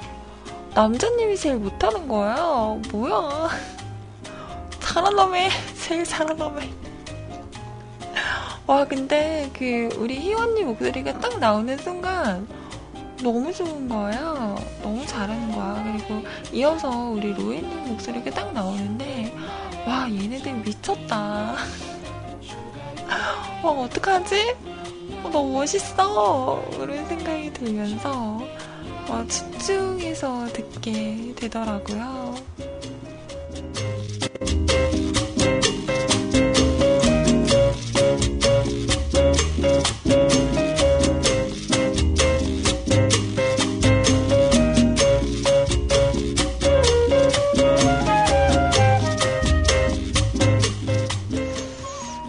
[0.74, 2.80] 남자님이 제일 못하는 거예요.
[2.90, 3.50] 뭐야.
[5.14, 5.48] 놈에,
[5.80, 6.04] 제일
[6.36, 6.72] 놈에.
[8.66, 12.48] 와, 근데 그 우리 희원님 목소리가 딱 나오는 순간
[13.22, 14.56] 너무 좋은 거예요.
[14.82, 15.84] 너무 잘하는 거야.
[15.84, 19.32] 그리고 이어서 우리 로에님 목소리가 딱 나오는데
[19.86, 21.56] 와, 얘네들 미쳤다.
[23.62, 24.56] 와, 어떡하지?
[25.22, 26.64] 어, 너무 멋있어.
[26.70, 28.42] 그런 생각이 들면서
[29.08, 32.34] 와, 집중해서 듣게 되더라고요.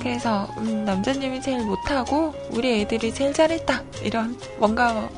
[0.05, 5.09] 그래서 음, 남자님이 제일 못하고 우리 애들이 제일 잘했다 이런 뭔가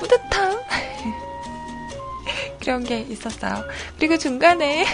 [0.00, 0.58] 뿌듯함
[2.58, 3.62] 그런 게 있었어요.
[3.96, 4.84] 그리고 중간에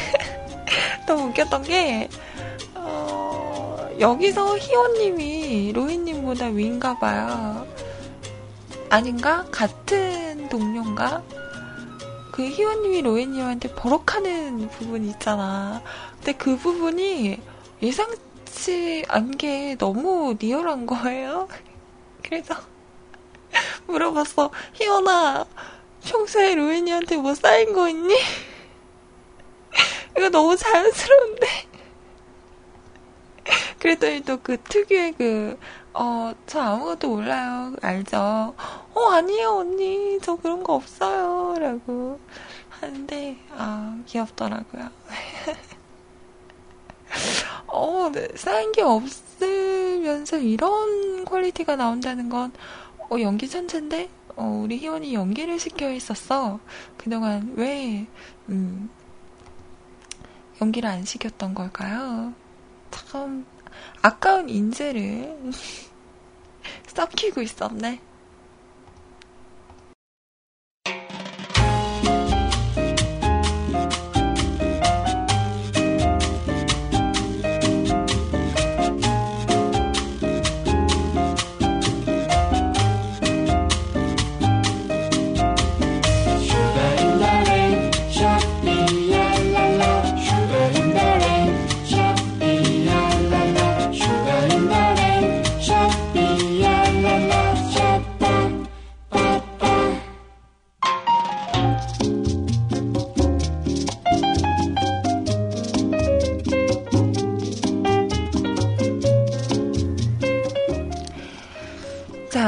[1.09, 2.11] 너무 웃겼던 게
[2.75, 7.67] 어, 여기서 희원님이 로이님보다 위인가 봐요.
[8.91, 9.47] 아닌가?
[9.51, 11.23] 같은 동료인가?
[12.33, 15.81] 그 희원님이 로이님한테 버럭하는 부분이 있잖아.
[16.17, 17.41] 근데 그 부분이
[17.83, 18.15] 예상
[18.53, 21.49] 치 않게 너무 리얼한 거예요.
[22.23, 22.55] 그래서
[23.87, 24.51] 물어봤어.
[24.75, 25.47] 희원아,
[26.05, 28.15] 평소에 로엔이한테 뭐 쌓인 거 있니?
[30.17, 31.47] 이거 너무 자연스러운데.
[33.79, 35.59] 그랬더니 또 그 특유의 그,
[35.95, 37.75] 어, 저 아무것도 몰라요.
[37.83, 38.55] 알죠?
[38.95, 40.19] 어, 아니에요, 언니.
[40.23, 41.59] 저 그런 거 없어요.
[41.59, 42.21] 라고
[42.71, 44.91] 하는데, 아, 귀엽더라고요.
[47.67, 52.53] 어, 네, 쌓인 게 없으면서 이런 퀄리티가 나온다는 건,
[53.11, 54.09] 어, 연기 천재인데?
[54.37, 56.61] 어, 우리 희원이 연기를 시켜 있었어.
[56.97, 58.07] 그동안 왜,
[58.49, 58.91] 음,
[60.61, 62.33] 연기를 안 시켰던 걸까요?
[62.91, 63.45] 참,
[64.01, 65.51] 아까운 인재를
[66.87, 68.01] 썩히고 있었네.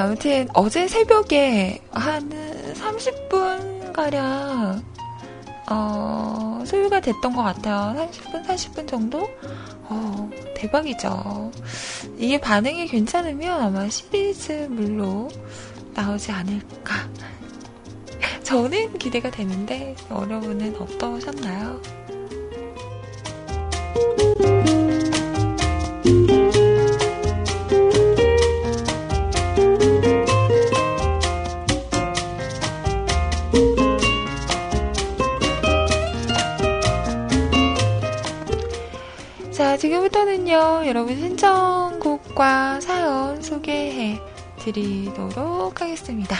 [0.04, 2.28] 아무튼 어제 새벽에 한
[2.74, 4.82] 30분가량
[5.70, 8.10] 어, 소요가 됐던 것 같아요.
[8.10, 9.26] 30분, 40분 정도?
[9.84, 11.50] 어, 대박이죠.
[12.18, 15.30] 이게 반응이 괜찮으면 아마 시리즈물로
[15.94, 17.08] 나오지 않을까.
[18.44, 21.80] 저는 기대가 되는데, 여러분은 어떠셨나요?
[40.04, 44.20] 지금부터는요, 여러분 신청곡과 사연 소개해
[44.58, 46.36] 드리도록 하겠습니다.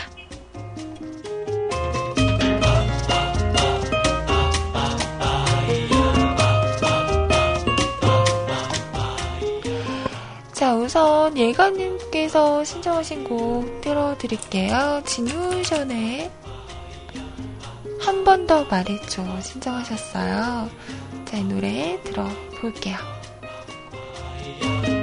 [10.53, 15.03] 자, 우선 예가님께서 신청하신 곡 들어드릴게요.
[15.05, 16.31] 진우션의
[18.01, 19.25] 한 번 더 말했죠.
[19.41, 20.69] 신청하셨어요.
[21.25, 23.24] 자, 이 노래 들어볼게요.
[24.65, 24.93] Thank you.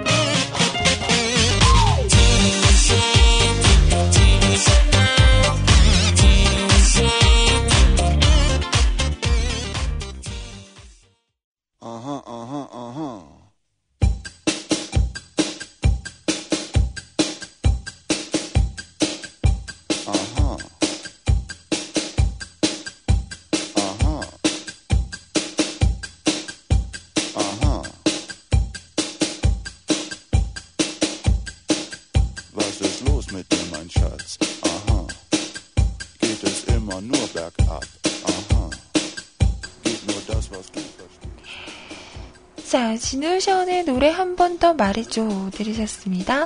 [42.72, 46.43] 자, 진우션의 노래 한 번 더 말해줘 들으셨습니다.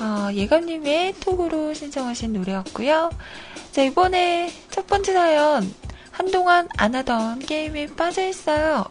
[0.00, 3.10] 어, 예감님의 톡으로 신청하신 노래였고요.
[3.70, 5.72] 자, 이번에 첫 번째 사연.
[6.10, 8.84] 한동안 안 하던 게임에 빠져있어요.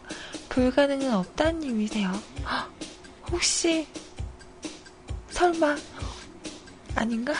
[0.48, 2.12] 불가능은 없다는 님이세요.
[3.30, 3.86] 혹시,
[5.32, 5.76] 설마,
[6.96, 7.34] 아닌가?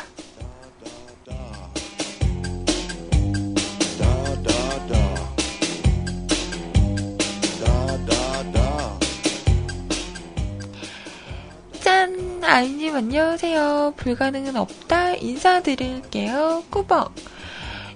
[12.46, 13.94] 아이님 안녕하세요.
[13.96, 15.16] 불가능은 없다.
[15.16, 16.64] 인사드릴게요.
[16.70, 17.14] 꾸벅.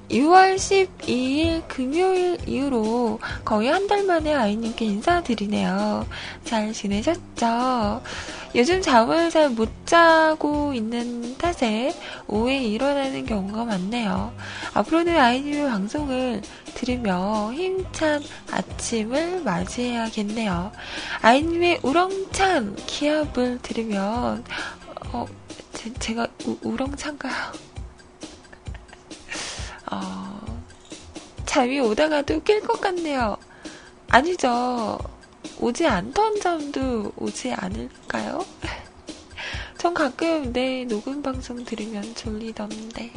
[0.09, 6.05] 6월 12일 금요일 이후로 거의 한 달 만에 아이님께 인사드리네요.
[6.43, 8.01] 잘 지내셨죠?
[8.55, 11.93] 요즘 잠을 잘 못 자고 있는 탓에
[12.27, 14.33] 오후에 일어나는 경우가 많네요.
[14.73, 16.41] 앞으로는 아이님의 방송을
[16.73, 20.71] 들으며 힘찬 아침을 맞이해야겠네요.
[21.21, 24.43] 아이님의 우렁찬 기합을 들으면
[25.13, 25.25] 어,
[25.99, 26.27] 제, 가
[26.61, 27.66] 우렁찬가요?
[29.91, 30.61] 어,
[31.45, 33.37] 잠이 오다가도 깰 것 같네요.
[34.09, 34.97] 아니죠.
[35.59, 38.45] 오지 않던 잠도 오지 않을까요?
[39.77, 43.11] 전 가끔 내 녹음 방송 들으면 졸리던데.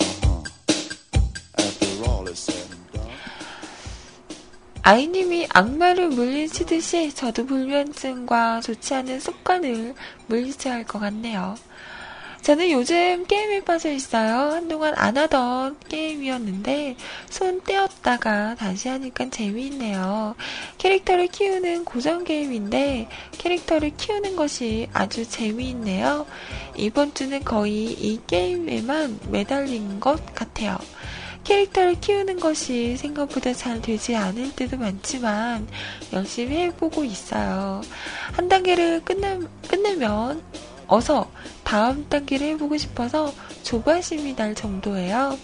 [0.00, 0.42] Aha.
[1.58, 2.87] After all is said and.
[4.88, 9.94] 아이님이 악마를 물리치듯이 저도 불면증과 좋지 않은 습관을
[10.28, 11.56] 물리쳐야 할 것 같네요.
[12.40, 14.52] 저는 요즘 게임에 빠져 있어요.
[14.54, 16.96] 한동안 안 하던 게임이었는데
[17.28, 20.34] 손 떼었다가 다시 하니까 재미있네요.
[20.78, 26.24] 캐릭터를 키우는 고전 게임인데 캐릭터를 키우는 것이 아주 재미있네요.
[26.76, 30.78] 이번 주는 거의 이 게임에만 매달린 것 같아요.
[31.44, 35.66] 캐릭터를 키우는 것이 생각보다 잘 되지 않을 때도 많지만
[36.12, 37.80] 열심히 해보고 있어요.
[38.32, 40.42] 한 단계를 끝내, 끝내면
[40.86, 41.30] 어서
[41.64, 43.32] 다음 단계를 해보고 싶어서
[43.62, 45.38] 조바심이 날 정도예요.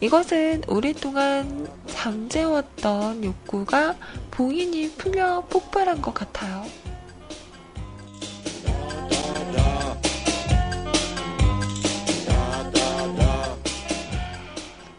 [0.00, 3.96] 이것은 오랫동안 잠재웠던 욕구가
[4.30, 6.64] 봉인이 풀려 폭발한 것 같아요.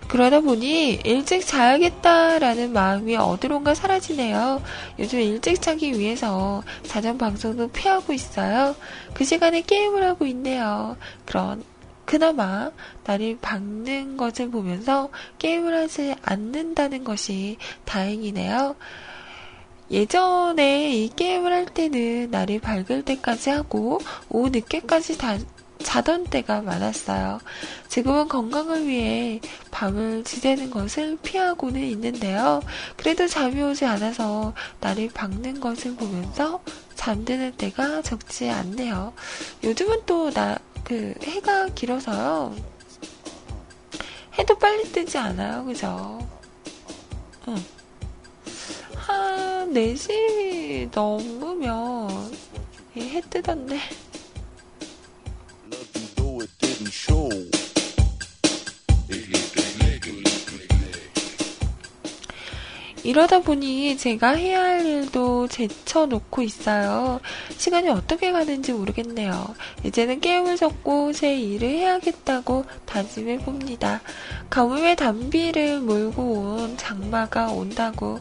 [0.08, 4.62] 그러다 보니 일찍 자야겠다라는 마음이 어디론가 사라지네요.
[5.00, 8.76] 요즘 일찍 자기 위해서 자전 방송도 피하고 있어요.
[9.14, 10.96] 그 시간에 게임을 하고 있네요.
[11.26, 11.64] 그런
[12.06, 12.72] 그나마
[13.04, 18.78] 나를 박는 것을 보면서 게임을 하지 않는다는 것이 다행이네요.
[19.92, 24.00] 예전에 이 게임을 할 때는 날이 밝을 때까지 하고
[24.30, 25.38] 오후 늦게까지 다,
[25.84, 27.40] 자던 때가 많았어요.
[27.88, 29.40] 지금은 건강을 위해
[29.72, 32.62] 밤을 지새는 것을 피하고는 있는데요.
[32.96, 36.62] 그래도 잠이 오지 않아서 나를 박는 것을 보면서
[36.96, 39.14] 잠드는 때가 적지 않네요.
[39.64, 42.56] 요즘은 또 나, 그, 해가 길어서요.
[44.38, 45.66] 해도 빨리 뜨지 않아요.
[45.66, 46.20] 그죠?
[47.48, 47.56] 응.
[48.96, 52.32] 한 4시 넘으면
[52.96, 53.80] 해 뜨던데.
[63.04, 67.22] 이러다 보니 제가 해야 할 일도 제쳐놓고 있어요.
[67.58, 69.56] 시간이 어떻게 가는지 모르겠네요.
[69.86, 74.02] 이제는 게임을 접고 제 일을 해야겠다고 다짐해 봅니다.
[74.50, 78.20] 가뭄에 단비를 몰고 온 장마가 온다고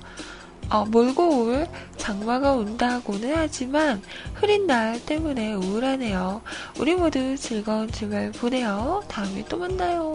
[0.68, 4.02] 어, 몰고 올 장마가 온다고는 하지만
[4.34, 6.42] 흐린 날 때문에 우울하네요.
[6.78, 9.02] 우리 모두 즐거운 주말 보내요.
[9.08, 10.12] 다음에 또 만나요.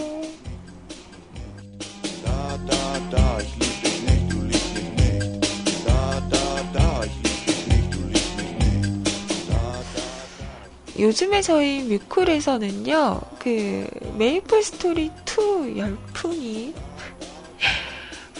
[10.99, 13.87] 요즘에 저희 뮤클에서는요, 그,
[14.19, 16.75] 메이플 스토리 2 열풍이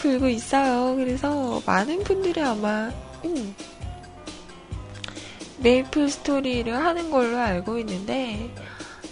[0.02, 0.96] 불고 있어요.
[0.96, 2.90] 그래서 많은 분들이 아마,
[3.24, 3.54] 음,
[5.58, 8.52] 메이플 스토리를 하는 걸로 알고 있는데,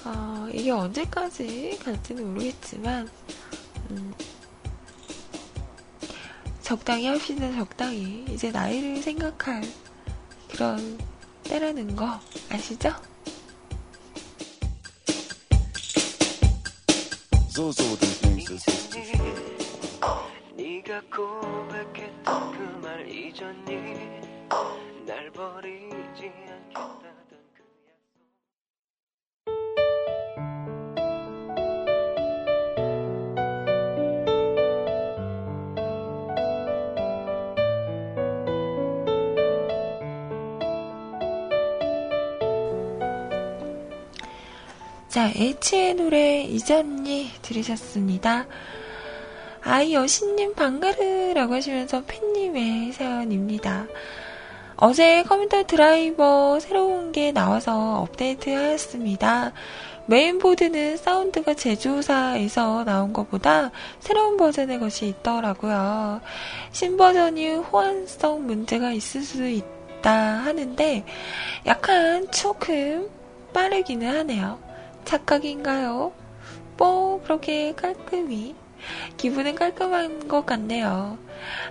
[0.04, 3.08] 어, 이게 언제까지 갈지는 모르겠지만,
[3.90, 4.12] 음,
[6.60, 8.24] 적당히 합시다, 적당히.
[8.28, 9.62] 이제 나이를 생각할
[10.50, 10.98] 그런
[11.44, 12.18] 때라는 거
[12.50, 12.92] 아시죠?
[20.80, 24.22] 네가 고백했던 그 말 잊었니
[25.06, 27.62] 날 버리지 않겠다던 그
[45.08, 48.46] 자, H의 노래 잊었니 들으셨습니다.
[49.70, 53.86] 아이 여신님 방가르라고 하시면서 팬님의 사연입니다.
[54.74, 59.52] 어제 컴퓨터 드라이버 새로운 게 나와서 업데이트 하였습니다.
[60.06, 66.20] 메인보드는 사운드가 제조사에서 나온 것보다 새로운 버전의 것이 있더라고요.
[66.72, 71.04] 신버전이 호환성 문제가 있을 수 있다 하는데
[71.66, 73.08] 약간 조금
[73.52, 74.58] 빠르기는 하네요.
[75.04, 76.12] 착각인가요?
[76.76, 78.56] 뭐 그렇게 깔끔히
[79.16, 81.18] 기분은 깔끔한 것 같네요.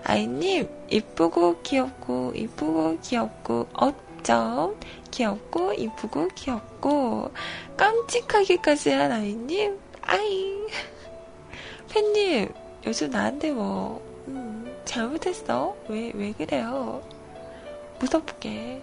[0.04, 4.76] 아이님 이쁘고 귀엽고 이쁘고 귀엽고 어쩜
[5.12, 7.32] 귀엽고 이쁘고 귀엽고
[7.78, 10.56] 깜찍하게까지 한 아이님 아이
[11.90, 12.52] 팬님
[12.86, 15.76] 요즘 나한테 뭐 음, 잘못했어?
[15.88, 17.02] 왜 왜 그래요?
[18.00, 18.82] 무섭게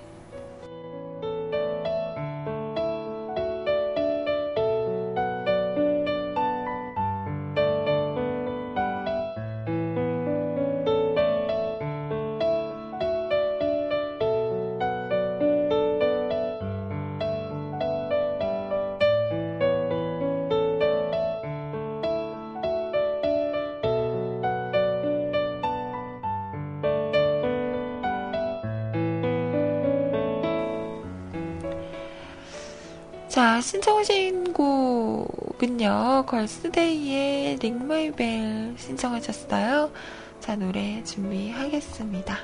[35.76, 39.92] 곡은요, 걸스데이의 링마이벨 신청하셨어요.
[40.40, 42.38] 자, 노래 준비하겠습니다.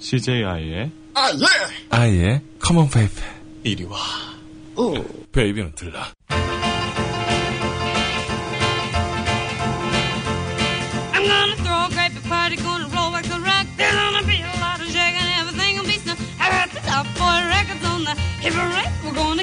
[0.00, 1.46] CJI의 아, 예!
[1.90, 3.22] 아이의 Come on baby.
[3.62, 3.98] 이리 와.
[5.30, 6.12] 베이비는 들라.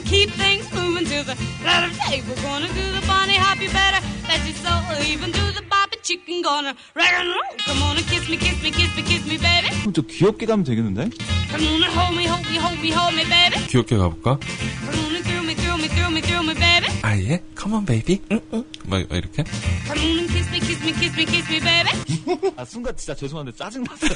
[0.10, 2.26] Keep things moving to the letter tape.
[2.28, 4.82] We're gonna do the bunny hop, you better bet your soul.
[5.06, 7.54] Even do the bop and chicken, gonna rock and roll.
[7.66, 9.70] Come on and kiss me, kiss me, kiss me, kiss me, baby.
[9.82, 11.10] 그럼 저 귀엽게 가면 되겠는데?
[11.50, 13.56] Come on and hold me, hold me, hold me, hold me, baby.
[13.70, 14.40] 귀엽게 가볼까?
[14.40, 16.88] Come on and thrill me, thrill me, thrill me, thrill me, baby.
[17.04, 18.22] 아이의 Come on baby.
[18.32, 18.64] 응, 응.
[18.86, 19.44] 막, 막 이렇게?
[19.86, 22.54] Come on and kiss me, kiss me, kiss me, kiss me, baby.
[22.58, 24.10] 아, 순간 진짜 죄송한데 짜증 났어요.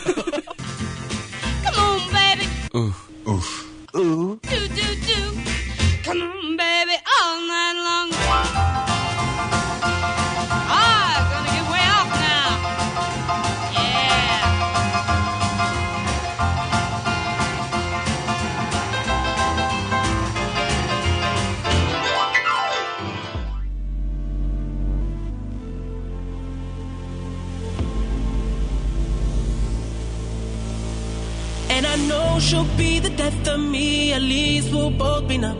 [34.98, 35.58] Both be numb.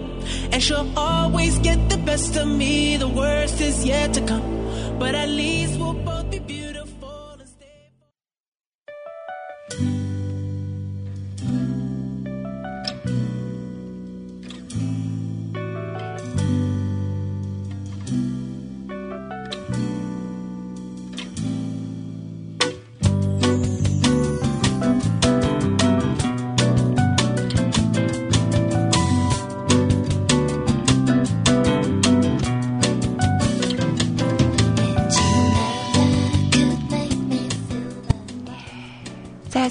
[0.51, 4.97] And she'll always get the best of me, the worst is yet to come.
[4.99, 6.12] But at least we'll both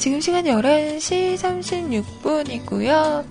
[0.03, 1.37] 지금 시간 11시
[2.25, 3.25] 36분이고요.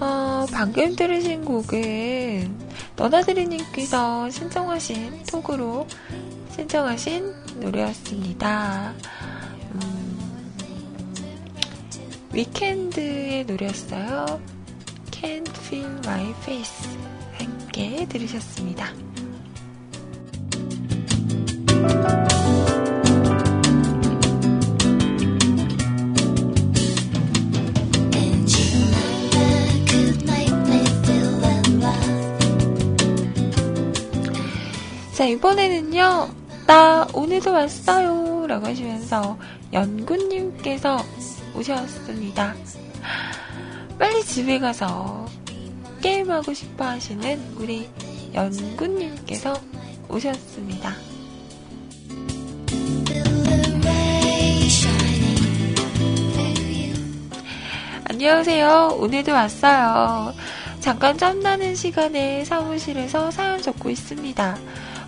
[0.00, 2.58] 어, 방금 들으신 곡은
[2.96, 5.86] 너나드리님께서 신청하신 톡으로
[6.54, 8.94] 신청하신 노래였습니다.
[9.74, 10.18] 음,
[12.32, 14.40] 위켄드의 노래였어요.
[15.10, 16.88] Can't Feel My Face
[17.34, 19.07] 함께 들으셨습니다.
[35.38, 36.28] 이번에는요,
[36.66, 38.44] 나 오늘도 왔어요.
[38.48, 39.38] 라고 하시면서
[39.72, 40.98] 연구님께서
[41.54, 42.56] 오셨습니다.
[44.00, 45.26] 빨리 집에 가서
[46.02, 47.88] 게임하고 싶어 하시는 우리
[48.34, 49.54] 연구님께서
[50.08, 50.92] 오셨습니다.
[58.10, 58.96] 안녕하세요.
[58.98, 60.34] 오늘도 왔어요.
[60.80, 64.58] 잠깐 짬나는 시간에 사무실에서 사연 적고 있습니다.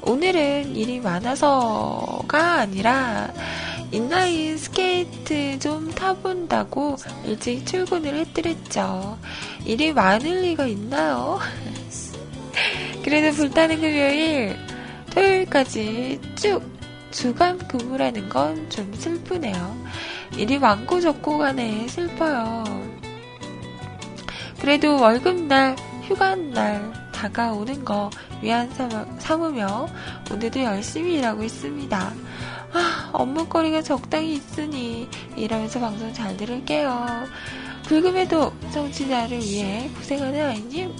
[0.02, 3.32] 오늘은 일이 많아서가 아니라
[3.92, 9.18] 인라인 스케이트 좀 타본다고 일찍 출근을 했더랬죠.
[9.64, 11.38] 일이 많을 리가 있나요?
[13.04, 14.56] 그래도 불타는 금요일,
[15.10, 16.62] 토요일까지 쭉
[17.10, 19.76] 주간 근무라는 건 좀 슬프네요.
[20.36, 22.64] 일이 많고 적고 간에 슬퍼요.
[24.60, 28.08] 그래도 월급날, 휴가날 다가오는 거
[28.40, 28.70] 위안
[29.18, 29.86] 삼으며
[30.32, 32.12] 오늘도 열심히 일하고 있습니다.
[32.72, 35.06] 아, 업무거리가 적당히 있으니
[35.36, 37.26] 일하면서 방송 잘 들을게요.
[37.84, 40.94] 불금에도 청취자를 위해 고생하는 아이님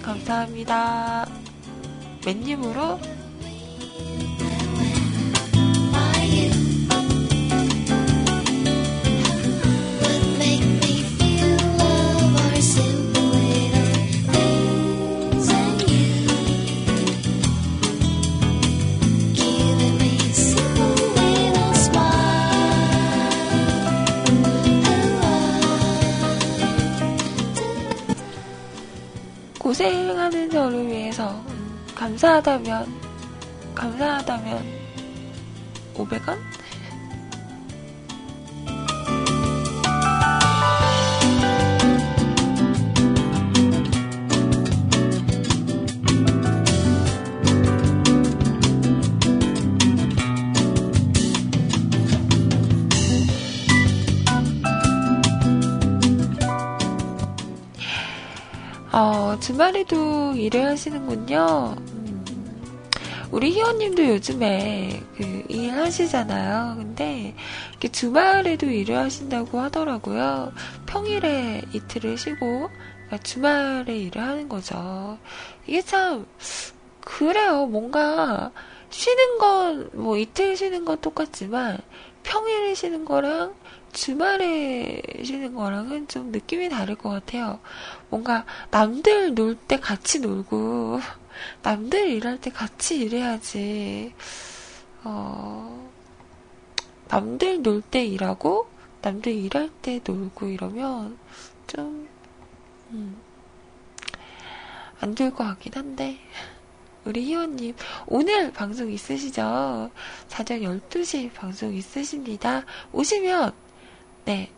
[0.00, 1.28] 감사합니다.
[2.24, 2.98] 맨님으로
[29.76, 32.86] 고생하는 저를 위해서 음, 감사하다면
[33.74, 34.64] 감사하다면
[35.94, 36.55] 500원?
[59.36, 61.74] 어, 주말에도 일을 하시는군요.
[61.78, 62.24] 음,
[63.30, 66.76] 우리 희원님도 요즘에 그 일 하시잖아요.
[66.78, 67.34] 근데
[67.92, 70.52] 주말에도 일을 하신다고 하더라고요.
[70.86, 72.68] 평일에 이틀을 쉬고
[73.06, 75.18] 그러니까 주말에 일을 하는 거죠.
[75.66, 76.26] 이게 참
[77.00, 77.66] 그래요.
[77.66, 78.50] 뭔가
[78.90, 81.78] 쉬는 건 뭐 이틀 쉬는 건 똑같지만
[82.24, 83.54] 평일에 쉬는 거랑
[83.96, 87.60] 주말에 쉬는 거랑은 좀 느낌이 다를 것 같아요.
[88.10, 91.00] 뭔가 남들 놀 때 같이 놀고
[91.62, 94.12] 남들 일할 때 같이 일해야지.
[95.02, 95.90] 어,
[97.08, 98.68] 남들 놀 때 일하고
[99.00, 101.16] 남들 일할 때 놀고 이러면
[101.66, 102.06] 좀
[102.90, 103.16] 음,
[105.00, 106.18] 같긴 한데.
[107.06, 107.74] 우리 희원님,
[108.08, 109.90] 오늘 방송 있으시죠?
[110.26, 112.64] 자정 12시 방송 있으십니다.
[112.92, 113.52] 오시면,
[114.26, 114.50] 네.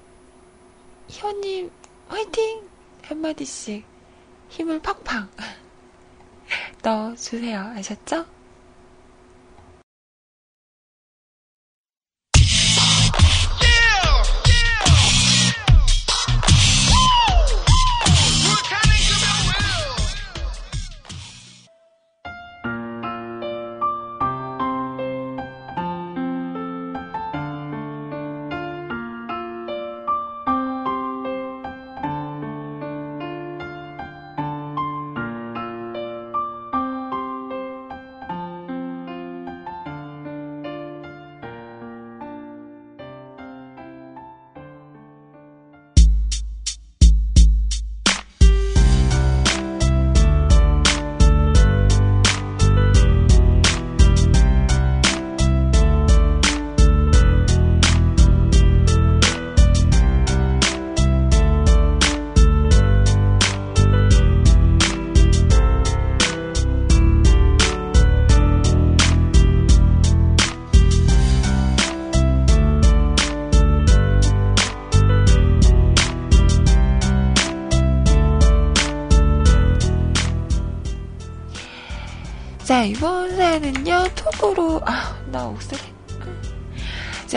[1.08, 1.70] 희원님,
[2.08, 2.66] 화이팅!
[3.02, 3.84] 한마디씩
[4.48, 5.28] 힘을 팍팍
[6.82, 7.74] 넣어주세요.
[7.76, 8.24] 아셨죠?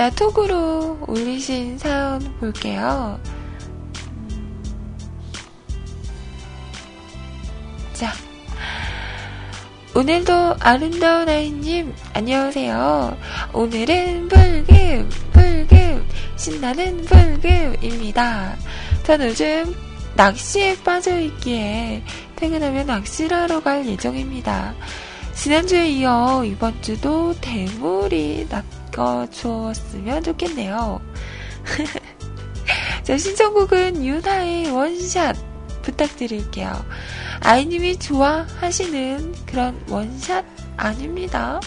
[0.01, 3.19] 자, 톡으로 올리신 사연 볼게요.
[4.31, 4.73] 음.
[7.93, 8.11] 자,
[9.93, 13.15] 오늘도 아름다운 아이님, 안녕하세요.
[13.53, 18.55] 오늘은 불금, 불금, 신나는 불금입니다.
[19.03, 19.75] 전 요즘
[20.15, 22.01] 낚시에 빠져있기에
[22.37, 24.73] 퇴근하면 낚시를 하러 갈 예정입니다.
[25.35, 28.47] 지난주에 이어 이번 주도 대물이
[28.91, 31.01] 낚아주었으면 좋겠네요.
[33.03, 35.35] 자, 신청곡은 유나의 원샷
[35.81, 36.85] 부탁드릴게요.
[37.41, 40.45] 아이님이 좋아하시는 그런 원샷
[40.77, 41.59] 아닙니다.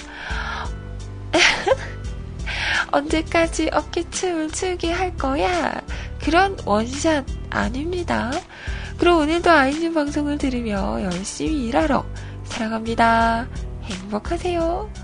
[2.93, 5.81] 언제까지 어깨춤을 추게 할 거야?
[6.20, 8.31] 그런 원샷 아닙니다.
[8.99, 12.05] 그럼 오늘도 아이님 방송을 들으며 열심히 일하러
[12.45, 13.49] 사랑합니다.
[13.83, 15.04] 행복하세요.